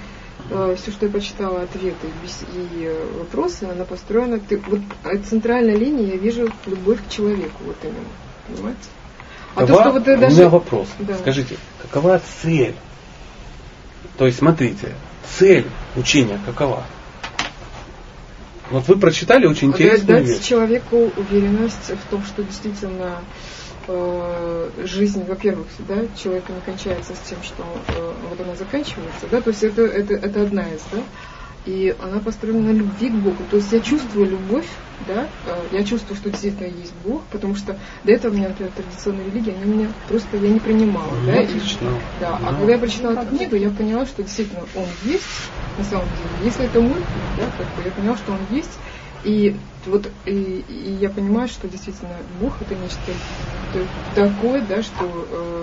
[0.76, 2.06] все, что я почитала, ответы
[2.54, 4.38] и э, вопросы, она построена.
[4.38, 7.96] Ты, вот от центральной линии я вижу любовь к человеку, вот именно.
[8.46, 8.80] Понимаете?
[9.54, 10.36] А Какова- то, что вот ты У даже.
[10.36, 10.88] меня вопрос.
[11.00, 11.16] Да.
[11.16, 12.74] Скажите, какова цель?
[14.18, 14.92] То есть, смотрите,
[15.38, 15.66] цель
[15.96, 16.84] учения какова?
[18.70, 20.44] Вот вы прочитали очень интересную дать вещь.
[20.44, 23.20] человеку уверенность в том, что действительно
[23.86, 29.40] э, жизнь, во-первых, да, человека не кончается с тем, что э, вот она заканчивается, да,
[29.40, 30.98] то есть это, это, это одна из, да,
[31.66, 34.68] и она построена на любви к Богу, то есть я чувствую любовь,
[35.00, 38.72] да, э, я чувствую, что действительно есть Бог, потому что до этого у меня, например,
[38.72, 42.00] традиционная религия, они меня просто, я не принимала, Ну, да, и- отлично.
[42.20, 42.58] да, а Ну.
[42.58, 45.26] когда я прочитала эту книгу, я поняла, что действительно он есть,
[45.76, 46.30] на самом деле.
[46.40, 48.78] Если это мой путь, да, как бы я поняла, что он есть.
[49.24, 49.56] И
[49.86, 53.12] вот и, и я понимаю, что действительно Бог это нечто
[54.14, 55.55] такое, да, что э,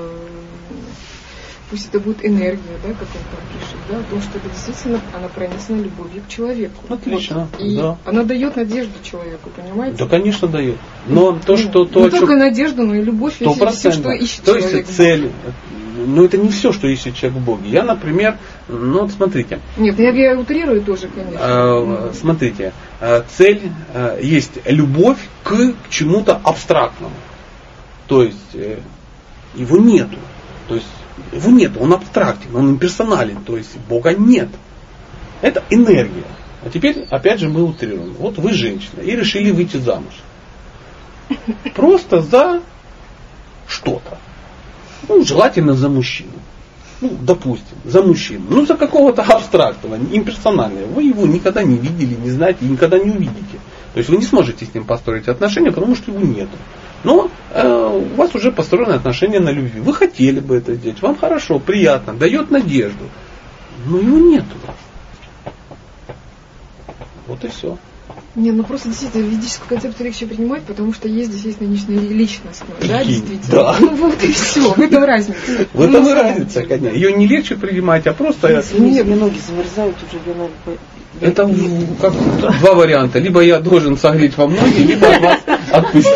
[1.73, 5.27] пусть это будет энергия, да, как он там пишет, да, то, что это действительно она
[5.27, 6.83] пронесена любовью к человеку.
[6.87, 7.59] Отлично, Вот.
[7.65, 7.97] И да.
[8.05, 9.97] она дает надежду человеку, понимаете?
[9.97, 10.75] Да, конечно, дает.
[11.07, 13.91] Но то, Ну, что то, не о чем- только надежду, но и любовь, и все,
[13.91, 14.87] что ищет То есть человек.
[14.87, 15.31] цель.
[16.05, 17.69] Но это не все, что ищет человек в Боге.
[17.69, 21.39] Я, например, ну вот смотрите, Нет, я, я утрирую тоже, конечно.
[21.39, 23.61] э, смотрите, э, цель
[23.95, 27.15] э, есть любовь к чему-то абстрактному.
[28.07, 28.77] То есть э,
[29.55, 30.17] его нету.
[30.67, 30.87] То есть
[31.31, 34.49] его нету, он абстрактен, он имперсонален, то есть Бога нет.
[35.41, 36.23] Это энергия.
[36.65, 38.13] А теперь, опять же, мы утрируем.
[38.17, 40.13] Вот вы женщина и решили выйти замуж.
[41.75, 42.61] Просто за
[43.67, 44.17] что-то.
[45.09, 46.31] Ну, желательно за мужчину.
[47.01, 48.45] Ну, допустим, за мужчину.
[48.49, 50.85] Ну, за какого-то абстрактного, имперсонального.
[50.85, 53.59] Вы его никогда не видели, не знаете и никогда не увидите.
[53.93, 56.57] То есть вы не сможете с ним построить отношения, потому что его нету.
[57.03, 59.79] Но э, у вас уже построены отношения на любви.
[59.81, 63.05] Вы хотели бы это сделать, вам хорошо, приятно, дает надежду.
[63.85, 64.55] Но его нету.
[67.27, 67.77] Вот и все.
[68.35, 73.01] Не, ну просто действительно ведическую концепцию легче принимать, потому что есть действительно личная личность, да,
[73.01, 73.61] Есть, действительно.
[73.63, 73.75] да.
[73.79, 75.39] Ну вот и все, в этом разница.
[75.71, 76.95] В этом Ну, разница, конечно.
[76.95, 80.19] Ее не легче принимать, а просто Нет, мне ноги замерзают уже,
[80.65, 80.77] по-
[81.21, 81.49] Это
[82.01, 82.13] как
[82.59, 83.19] два варианта.
[83.19, 85.39] Либо я должен согреть во ноги, либо вас
[85.71, 86.13] отпустить.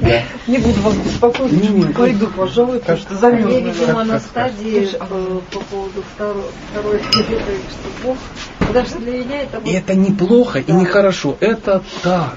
[0.00, 0.22] Да.
[0.46, 3.58] Не буду вас беспокоить, Не, не, пойду, пожалуй, потому что Я, замерзла.
[3.58, 7.22] видимо, на стадии э, по поводу второй, что
[8.04, 8.16] Бог,
[8.58, 11.36] потому что для меня это И это неплохо и нехорошо.
[11.40, 12.36] Это так.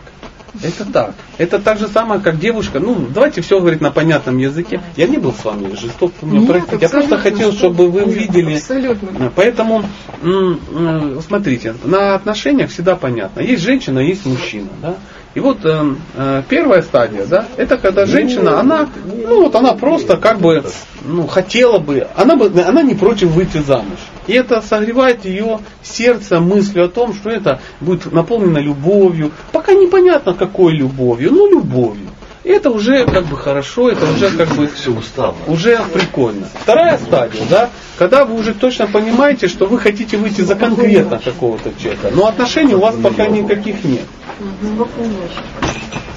[0.64, 1.14] Это так.
[1.38, 2.80] Это так же самое, как девушка.
[2.80, 4.82] Ну, давайте все говорить на понятном языке.
[4.96, 6.48] Я не был с вами жесток, Нет.
[6.82, 8.56] Я просто хотел, что- чтобы вы увидели.
[8.56, 9.32] Абсолютно.
[9.36, 9.84] Поэтому,
[10.22, 13.42] м, м, смотрите, на отношениях всегда понятно.
[13.42, 14.70] Есть женщина, есть мужчина.
[14.82, 14.96] Да?
[15.36, 20.18] И вот э, э, первая стадия, да, это когда женщина, она, ну вот она просто
[20.18, 20.64] как бы,
[21.06, 24.00] ну, хотела бы, она бы, она не против выйти замуж.
[24.30, 29.32] И это согревает ее сердце мыслью о том, что это будет наполнено любовью.
[29.52, 32.10] Пока непонятно какой любовью, но любовью.
[32.44, 35.34] И это уже как бы хорошо, это уже как бы Все устало.
[35.48, 36.48] уже прикольно.
[36.62, 41.72] Вторая стадия, да, когда вы уже точно понимаете, что вы хотите выйти за конкретно какого-то
[41.82, 44.06] человека, но отношений у вас пока никаких нет.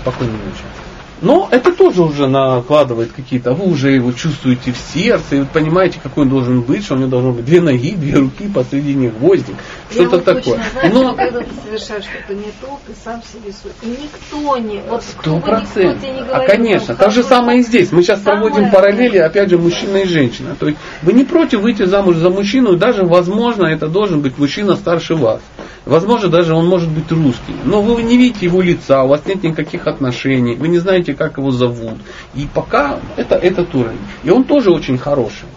[0.02, 0.81] Спокойной ночи.
[1.22, 6.00] Но это тоже уже накладывает какие-то, вы уже его чувствуете в сердце, и вы понимаете,
[6.02, 9.54] какой он должен быть, что у него должно быть две ноги, две руки, посредине гвоздик,
[9.88, 10.42] что-то вот такое.
[10.42, 13.72] точно знаю, Но что когда ты совершаешь что-то не то, ты сам себе суд.
[13.82, 16.02] И никто не, вот Сто процентов.
[16.32, 17.92] А конечно, так же самое и здесь.
[17.92, 20.56] Мы сейчас Самое проводим параллели, опять же, мужчина и женщина.
[20.58, 24.38] То есть вы не против выйти замуж за мужчину, и даже, возможно, это должен быть
[24.38, 25.40] мужчина старше вас.
[25.84, 27.54] Возможно, даже он может быть русский.
[27.64, 31.38] Но вы не видите его лица, у вас нет никаких отношений, вы не знаете, как
[31.38, 31.98] его зовут.
[32.34, 33.98] И пока это этот уровень.
[34.24, 35.48] И он тоже очень хороший.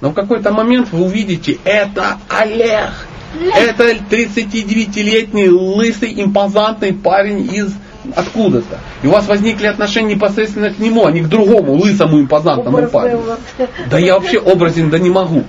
[0.00, 2.92] Но в какой-то момент вы увидите, это Олег.
[3.56, 7.74] Это 39-летний лысый импозантный парень из
[8.14, 8.78] откуда-то.
[9.02, 13.22] И у вас возникли отношения непосредственно к нему, а не к другому лысому импозантному парню.
[13.90, 15.44] Да я вообще образен да не могу.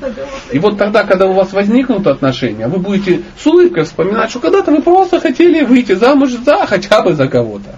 [0.52, 4.72] И вот тогда, когда у вас возникнут отношения, вы будете с улыбкой вспоминать, что когда-то
[4.72, 7.78] вы просто хотели выйти замуж за хотя бы за кого-то.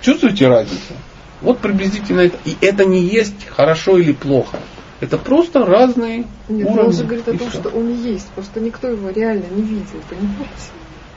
[0.00, 0.94] Чувствуете разницу?
[1.40, 2.38] Вот приблизительно это.
[2.44, 4.58] И это не есть хорошо или плохо.
[5.00, 6.86] Это просто разные Нет, уровни.
[6.86, 7.60] он же говорит о том, всё.
[7.60, 10.48] что он есть, просто никто его реально не видел, понимаете?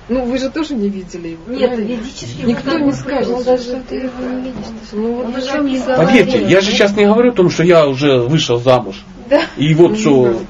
[0.07, 1.41] Ну, вы же тоже не видели его.
[1.47, 1.87] Нет, правильно?
[1.87, 4.65] ведически Никто не скажет, Ну, что даже Ты его не видишь.
[4.91, 5.95] Ну, вот Он же.
[5.97, 8.97] Поверьте, я же сейчас не говорю о том, что я уже вышел замуж.
[9.57, 10.41] И вот что.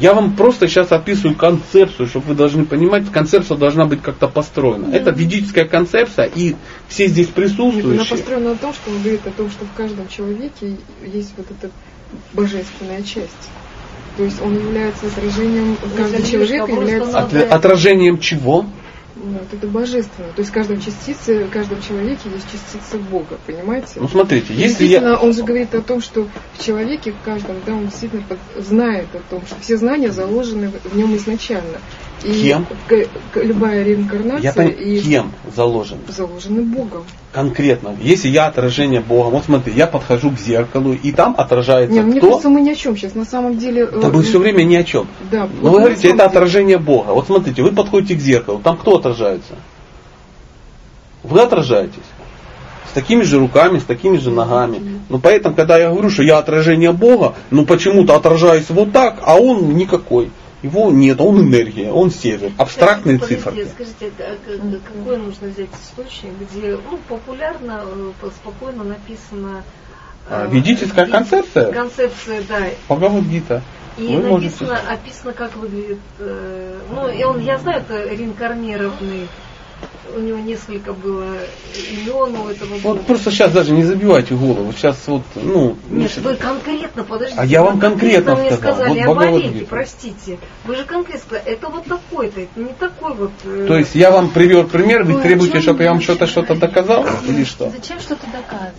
[0.00, 4.94] Я вам просто сейчас описываю концепцию, чтобы вы должны понимать, концепция должна быть как-то построена.
[4.94, 6.54] Это ведическая концепция, и
[6.88, 8.08] все здесь Нет, она присутствующие.
[8.16, 11.70] построена на том, что он говорит о том, что в каждом человеке есть вот эта
[12.32, 13.50] божественная часть.
[14.16, 18.66] То есть он является отражением, каждый Видишь, человек вопрос является От- отражением чего?
[19.20, 20.32] Вот это божественное.
[20.32, 23.94] То есть в каждом частице, в каждом человеке есть частица Бога, понимаете?
[23.96, 25.16] Ну смотрите, если я...
[25.16, 29.14] он же говорит о том, что в человеке, в каждом, да, он действительно под- знает
[29.14, 31.80] о том, что все знания заложены в нем изначально.
[32.22, 32.66] Кем?
[33.34, 35.98] любая реинкарнация Я понимаю, и кем заложен?
[36.08, 37.04] заложены Богом.
[37.32, 37.94] Конкретно.
[38.00, 42.18] Если я отражение Бога, вот смотри, я подхожу к зеркалу, и там отражается Не, мне
[42.18, 42.28] кто?
[42.28, 43.14] кажется, мы ни о чем сейчас.
[43.14, 43.86] На самом деле...
[43.86, 45.06] Да вы все время ни о чем.
[45.30, 47.10] Да, Но вот вы говорите, это деле- отражение Бога.
[47.12, 49.54] Вот смотрите, вы подходите к зеркалу, там кто отражается?
[51.22, 51.94] Вы отражаетесь.
[52.90, 54.80] С такими же руками, с такими же ногами.
[55.08, 59.36] Но поэтому, когда я говорю, что я отражение Бога, ну почему-то отражаюсь вот так, а
[59.38, 60.30] он никакой.
[60.62, 62.52] Его нет, он энергия, он север.
[62.58, 63.66] Абстрактные Подождите, цифры.
[63.66, 64.36] Скажите, а
[64.84, 67.84] какой нужно взять источник, где ну, популярно,
[68.22, 69.62] э, спокойно написано...
[70.28, 71.72] А, э, ведическая ви- концепция?
[71.72, 72.60] Концепция, да.
[72.88, 73.62] Бхагавадгита.
[73.96, 75.98] И Вы можете- написано, описано, как выглядит...
[76.18, 79.28] э, ну, и он, я знаю, это реинкарнированный.
[80.16, 81.36] У него несколько было
[81.90, 83.02] имен у этого Вот бога.
[83.04, 84.72] просто сейчас даже не забивайте голову.
[84.72, 87.40] Сейчас вот, ну, Нет, ну, вы конкретно, подождите.
[87.40, 88.74] А я вам вы конкретно мне сказал.
[88.74, 89.66] сказали Вот Олеге, Бхагавадгита.
[89.66, 90.38] простите.
[90.64, 93.32] Вы же конкретно сказали, это вот такой-то, это не такой вот...
[93.44, 96.04] э, То есть я вам привел пример, вы Ой, требуете, о чтобы я вам вы
[96.04, 97.70] что-то что-то доказал или что?
[97.70, 98.74] Зачем что-то доказывать?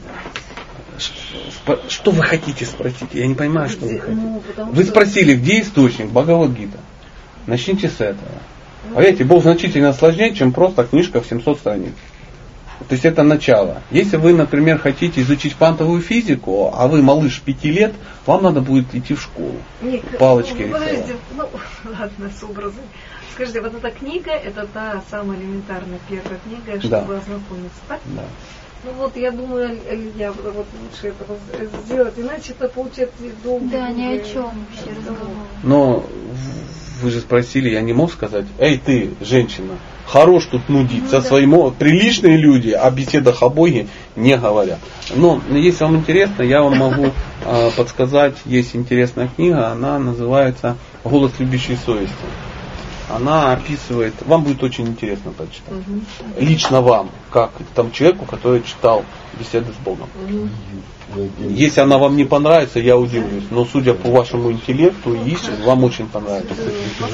[1.89, 3.09] Что вы хотите спросить?
[3.13, 4.11] Я не понимаю, что вы хотите.
[4.21, 6.77] Ну, Вы что- спросили, где источник Бхагавадгита.
[7.47, 8.31] Начните с этого.
[8.93, 11.93] Поверьте, Бог значительно сложнее, чем просто книжка в 700 страниц.
[12.87, 13.81] То есть это начало.
[13.91, 17.93] Если вы, например, хотите изучить квантовую физику, а вы малыш 5 лет,
[18.25, 19.55] вам надо будет идти в школу.
[19.81, 20.71] Нет, палочки ну.
[20.73, 21.49] Подождите, ну
[21.85, 22.81] ладно, с образом.
[23.33, 27.17] Скажите, вот эта книга, это та самая элементарная первая книга, чтобы Да.
[27.19, 27.99] ознакомиться, так?
[28.05, 28.23] Да.
[28.85, 31.37] Ну вот я думаю, Илья, вот лучше этого
[31.85, 33.65] сделать, иначе это получается долго.
[33.69, 35.35] Да, ни о чем вообще разговор.
[35.63, 36.48] Но в-
[37.01, 39.73] вы же спросили, я не мог сказать, эй ты, женщина,
[40.05, 41.27] хорош тут нудить Ну со да.
[41.27, 44.79] своим, приличные люди о беседах о Боге не говорят.
[45.15, 47.11] Но если вам интересно, я вам могу
[47.45, 52.13] а, подсказать, есть интересная книга, она называется «Голос любящей совести».
[53.09, 55.73] Она описывает, вам будет очень интересно прочитать.
[55.87, 56.05] Мгм.
[56.37, 59.03] Лично вам, как там человеку, который читал
[59.39, 60.07] беседы с Богом.
[60.27, 60.51] Мгм.
[61.39, 63.45] Если она вам не понравится, я удивлюсь.
[63.49, 66.53] Но судя по вашему интеллекту и вам очень понравится.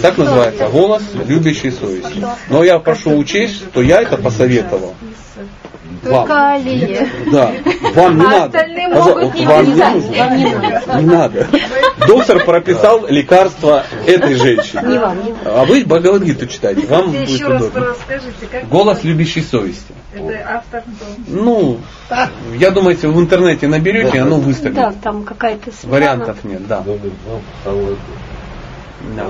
[0.02, 2.26] Так называется голос любящей совести.
[2.50, 4.96] Но я прошу учесть, что я это посоветовал.
[6.04, 6.28] Вам.
[7.32, 7.52] Да,
[7.96, 8.46] вам не А надо.
[8.46, 9.82] остальные могут не вам не.
[9.82, 11.00] Вам не нужно.
[11.00, 11.48] Не надо.
[12.08, 15.02] Доктор прописал лекарство этой женщине.
[15.46, 17.96] А вы Бхагавадгиту читаете, вам будет удобно.
[18.70, 19.94] Голос любящей совести.
[20.16, 21.06] Это автор кто?
[21.28, 21.80] Ну,
[22.58, 24.76] я думаю, если вы в интернете наберете, оно выстрелит.
[24.76, 25.72] Да, там какая-то.
[25.84, 26.84] Вариантов нет, да.
[29.16, 29.28] Да.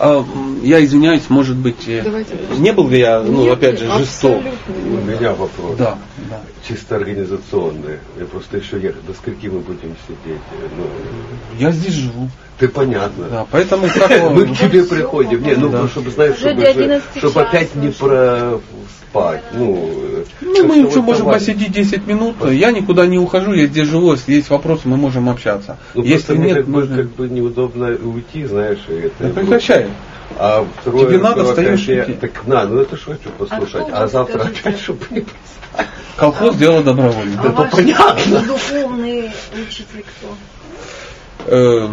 [0.00, 0.24] А,
[0.62, 2.34] я извиняюсь, может быть, э, Давайте.
[2.58, 4.40] не был ли я, ну, Нет, опять же, жесток?
[4.68, 5.76] У меня вопрос.
[5.76, 5.98] Да,
[6.30, 6.40] да.
[6.66, 7.98] Чисто организационный.
[8.18, 9.04] Я просто еще ехать.
[9.06, 10.40] До скольки мы будем сидеть?
[10.76, 10.84] Ну,
[11.58, 12.30] Я здесь живу.
[12.60, 13.24] ты понятно.
[13.28, 15.42] Да, поэтому как Мы к тебе приходим.
[15.42, 15.88] Не, ну, Да.
[15.88, 18.60] чтобы, знаешь, чтобы, до 11 чтобы опять не про
[19.08, 19.42] спать.
[19.54, 22.36] Ну, Ну, мы что, можем посидеть 10 минут.
[22.50, 24.12] Я никуда не ухожу, я здесь живу.
[24.12, 25.78] Если есть вопросы, мы можем общаться.
[25.94, 26.96] Ну, Если нет, как, бы, нужно...
[26.96, 29.14] как бы неудобно уйти, знаешь, и это.
[29.20, 29.87] Да прекращай.
[30.36, 32.12] А второе, Тебе надо, встаешь, я- идти.
[32.14, 33.86] Так на, ну это что хочу послушать.
[33.92, 34.60] А, вы, завтра скажите?
[34.60, 35.24] опять, чтобы не
[36.16, 37.40] Колхоз дело добровольно.
[37.42, 38.40] А Это понятно.
[38.40, 40.34] духовный учитель кто?
[41.46, 41.88] Э,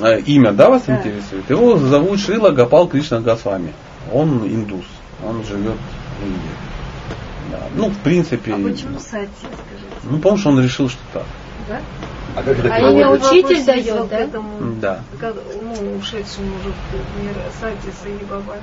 [0.00, 0.96] э, имя, да, вас Да.
[0.96, 1.48] интересует?
[1.50, 3.72] Его зовут Шрила Гапал Кришна Госвами.
[4.12, 4.84] Он индус.
[5.26, 5.76] Он живет
[6.20, 6.40] в Индии.
[7.50, 7.58] Да.
[7.74, 10.00] Ну, в принципе, А почему Сати, скажите?
[10.04, 11.24] ну, потому что он решил, что так.
[11.68, 11.80] Да?
[12.34, 14.16] А как это А имя учитель дает, вот да?
[14.16, 15.02] к этому, Да.
[15.20, 18.56] как, ну, ушедшему уже в мир Сати Саи Баба.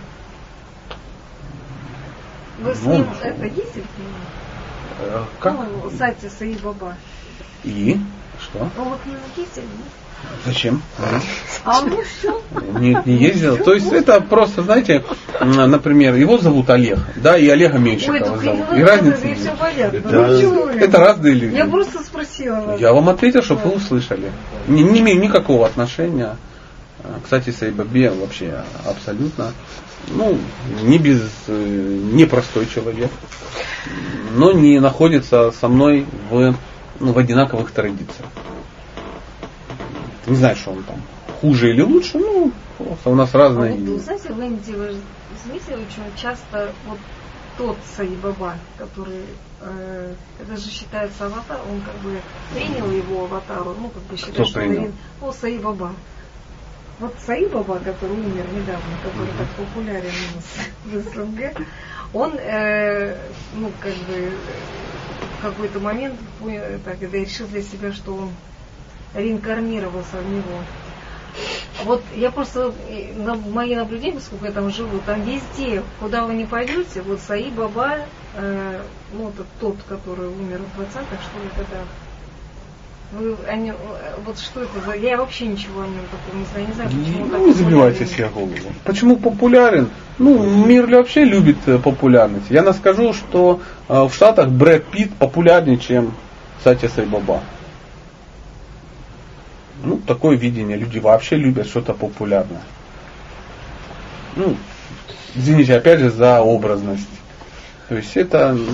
[2.60, 3.28] Вы с Ну, ним что?
[3.28, 3.84] это ездите?
[5.00, 5.54] Э, Как?
[5.54, 6.96] Ну, Сати Саи Баба.
[7.64, 8.00] И?
[8.42, 8.70] Что?
[8.76, 9.66] Ну, к нему ездили?
[9.66, 9.70] нет?
[10.46, 10.82] Зачем?
[11.66, 12.42] А ну все.
[12.80, 13.58] Нет, не ездил.
[13.58, 15.04] То есть это просто, знаете,
[15.42, 18.66] например, его зовут Олег, да, и Олега Меньшикова зовут.
[18.76, 19.58] И разницы все нет.
[19.60, 20.00] понятно.
[20.00, 20.28] Да.
[20.28, 20.68] Ну?
[20.70, 21.56] Это разные люди.
[21.56, 22.80] Я просто спросила вас.
[22.80, 24.32] Я вам ответил, чтобы вы услышали.
[24.68, 26.38] Не, не имею никакого отношения.
[27.04, 29.52] А, Кстати, Сайбабе вообще абсолютно,
[30.08, 30.38] ну,
[30.84, 33.12] не без, э, непростой человек,
[34.36, 36.56] но не находится со мной в,
[37.00, 38.28] ну, в одинаковых традициях.
[40.30, 41.02] Не знаю, что он там
[41.42, 43.72] хуже или лучше, ну, просто у нас А разные.
[43.74, 44.96] вот, вы знаете, в Индии, вы
[45.44, 47.00] заметили, очень часто вот
[47.58, 49.24] тот Саибаба, который,
[49.62, 52.22] э, это же считается аватар, он как бы
[52.54, 54.84] принял его аватару, ну, как бы считает, Кто что принял?
[54.84, 55.92] он, ну, Саибаба.
[57.00, 61.58] Вот Саибаба, который умер недавно, который так популярен у нас в СНГ,
[62.14, 63.18] он, э,
[63.56, 64.32] ну, как бы,
[65.38, 68.30] в какой-то момент понял, так, решил для себя, что он
[69.14, 70.60] реинкарнировался в него.
[71.86, 72.74] Вот я просто,
[73.16, 77.50] на мои наблюдения, сколько я там живу, там везде, куда вы не пойдете, вот Саи
[77.50, 78.00] Баба,
[78.36, 78.82] э,
[79.14, 81.86] ну, это тот, который умер в 20-х, что ли, годах.
[83.12, 83.74] Вы, они, э,
[84.26, 84.94] вот что это за...
[84.96, 88.06] Я вообще ничего о нем такого не знаю, не знаю, почему так Ну, не забивайте
[88.06, 88.54] себе голову.
[88.84, 89.90] Почему популярен?
[90.18, 92.48] Ну, мир ли вообще любит э, популярность.
[92.50, 96.14] Я скажу, что э, в Штатах Брэд Питт популярнее, чем
[96.64, 97.42] Сатя Сайбаба.
[99.84, 100.78] Ну, такое видение.
[100.78, 102.62] Люди вообще любят что-то популярное.
[104.36, 104.56] Ну,
[105.36, 107.08] извините, опять же, за образность.
[107.88, 108.68] То есть это м,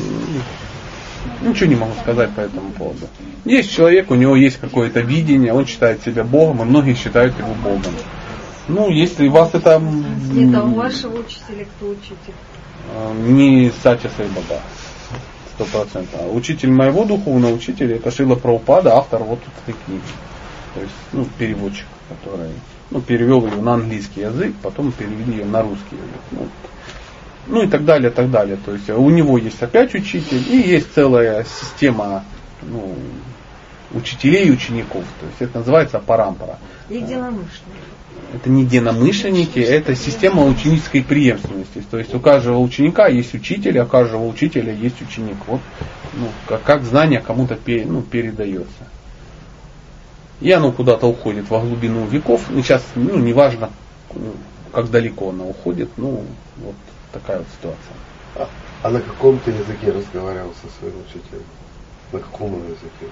[1.42, 3.08] ничего не могу сказать по этому поводу.
[3.46, 7.54] Есть человек, у него есть какое-то видение, он считает себя Богом, и многие считают его
[7.54, 7.94] Богом.
[8.68, 9.80] Ну, если вас это
[10.32, 12.34] Нет, а у вашего учителя кто учитель?
[12.96, 14.60] э, не Сатя Сайбаба,
[15.54, 16.20] сто процентов.
[16.20, 20.02] А Учитель моего духовного учителя это Шила Праупада, автор вот этой книги.
[20.76, 22.52] То есть, ну, переводчик, который
[22.92, 26.22] ну, перевел ее на английский язык, потом перевели ее на русский язык.
[26.32, 26.48] Ну,
[27.48, 28.58] ну и так далее, так далее.
[28.64, 32.26] То есть у него есть опять учитель, и есть целая система
[32.62, 32.96] ну,
[33.94, 35.04] учителей и учеников.
[35.20, 36.60] То есть это называется парампара.
[36.90, 37.86] Единомышленник.
[38.34, 41.84] Это не единомышленники, это система ученической преемственности.
[41.90, 45.38] То есть у каждого ученика есть учитель, а у каждого учителя есть ученик.
[45.48, 45.62] Вот
[46.14, 48.90] ну, как, как знание кому-то ну, передается.
[50.42, 52.50] И оно куда-то уходит во глубину веков.
[52.52, 53.70] И сейчас, ну, неважно,
[54.14, 54.34] ну,
[54.72, 56.24] как далеко оно уходит, ну,
[56.58, 56.76] вот
[57.14, 57.96] такая вот ситуация.
[58.36, 58.50] А,
[58.84, 61.44] а на каком ты языке разговаривал со своим учителем?
[62.12, 63.10] На каком он языке?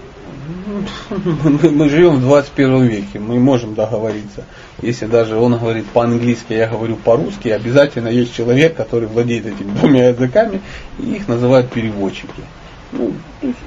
[1.62, 4.46] Мы мы живем в 21 веке, мы можем договориться.
[4.82, 10.10] Если даже он говорит по-английски, я говорю по-русски, обязательно есть человек, который владеет этими двумя
[10.10, 10.62] языками,
[11.00, 12.44] и их называют переводчики.
[12.92, 13.14] Ну,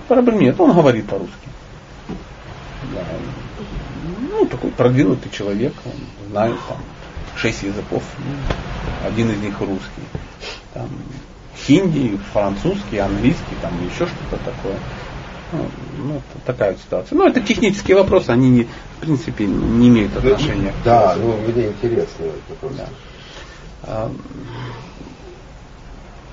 [0.07, 1.49] проблем нет, он говорит по-русски.
[2.95, 3.01] Да.
[4.39, 6.77] Ну, такой продвинутый человек, он знает там
[7.37, 10.03] шесть языков, ну, один из них русский.
[10.75, 10.89] Там
[11.67, 14.77] хинди, французский, английский, там еще что-то такое.
[15.53, 15.67] Ну,
[16.05, 17.17] ну, это такая вот ситуация.
[17.17, 20.73] Ну, это технические вопросы, они, не, в принципе, не имеют отношения.
[20.73, 21.21] к Да, вопросу.
[21.47, 22.89] ну мне интересно это просто.
[23.87, 24.11] Да.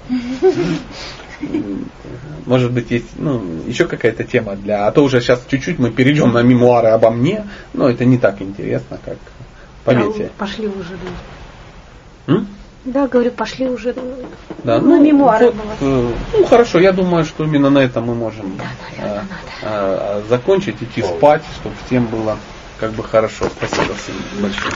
[1.44, 4.88] А, Может быть, есть ну, еще какая-то тема для...
[4.88, 8.42] А то уже сейчас чуть-чуть мы перейдем на мемуары обо мне, но это не так
[8.42, 9.18] интересно, как
[9.86, 10.32] поверьте.
[10.38, 10.98] Пошли уже.
[12.28, 12.48] М?
[12.86, 13.96] Да, говорю, пошли уже.
[14.64, 15.76] Да, Ну, мемуары вот, было.
[15.80, 18.64] э, ну хорошо, я думаю, что именно на этом мы можем Да,
[18.98, 19.28] э, наверное,
[19.62, 20.22] надо.
[20.24, 22.38] э, закончить, идти спать, чтобы всем было
[22.78, 23.46] как бы хорошо.
[23.58, 24.72] Спасибо всем большое.